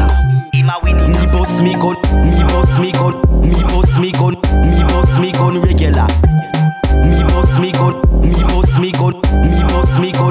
Me 0.52 1.26
bust 1.32 1.62
me 1.62 1.74
gun, 1.74 1.96
me 2.30 2.42
bust 2.44 2.78
me 2.80 2.92
gun, 2.92 3.14
me 3.40 3.50
bust 3.50 3.98
me 3.98 4.12
gun, 4.12 4.34
me 4.70 4.82
bust 4.84 5.20
me 5.20 5.32
gun 5.32 5.60
regular. 5.60 6.06
Me 7.02 7.22
bust 7.24 7.58
me 7.60 7.72
gun, 7.72 7.94
me 8.20 8.30
bust 8.30 8.78
me 8.78 8.92
gun, 8.92 9.14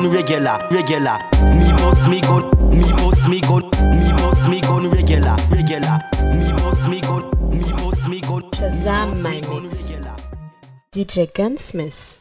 gun 0.02 0.12
regular, 0.12 0.68
regular. 0.72 1.20
Me 1.56 1.72
bust 1.74 2.10
me 2.10 2.22
gun, 2.22 2.44
me 2.70 2.82
bust 2.82 3.28
me 3.30 3.40
gun, 3.42 3.64
me 4.00 4.12
bust 4.14 4.50
me 4.50 4.62
gun 4.62 4.90
regular, 4.90 5.36
regular. 5.52 6.00
Me 6.24 6.52
bust 6.54 6.90
me 6.90 7.02
gun, 7.02 7.24
me 7.50 7.60
bust 7.60 8.08
me 8.08 8.22
gun. 8.22 8.44
Shazam 8.52 9.22
my 9.22 9.42
mix. 9.50 9.92
DJ 10.92 11.34
Gunsmith. 11.34 12.21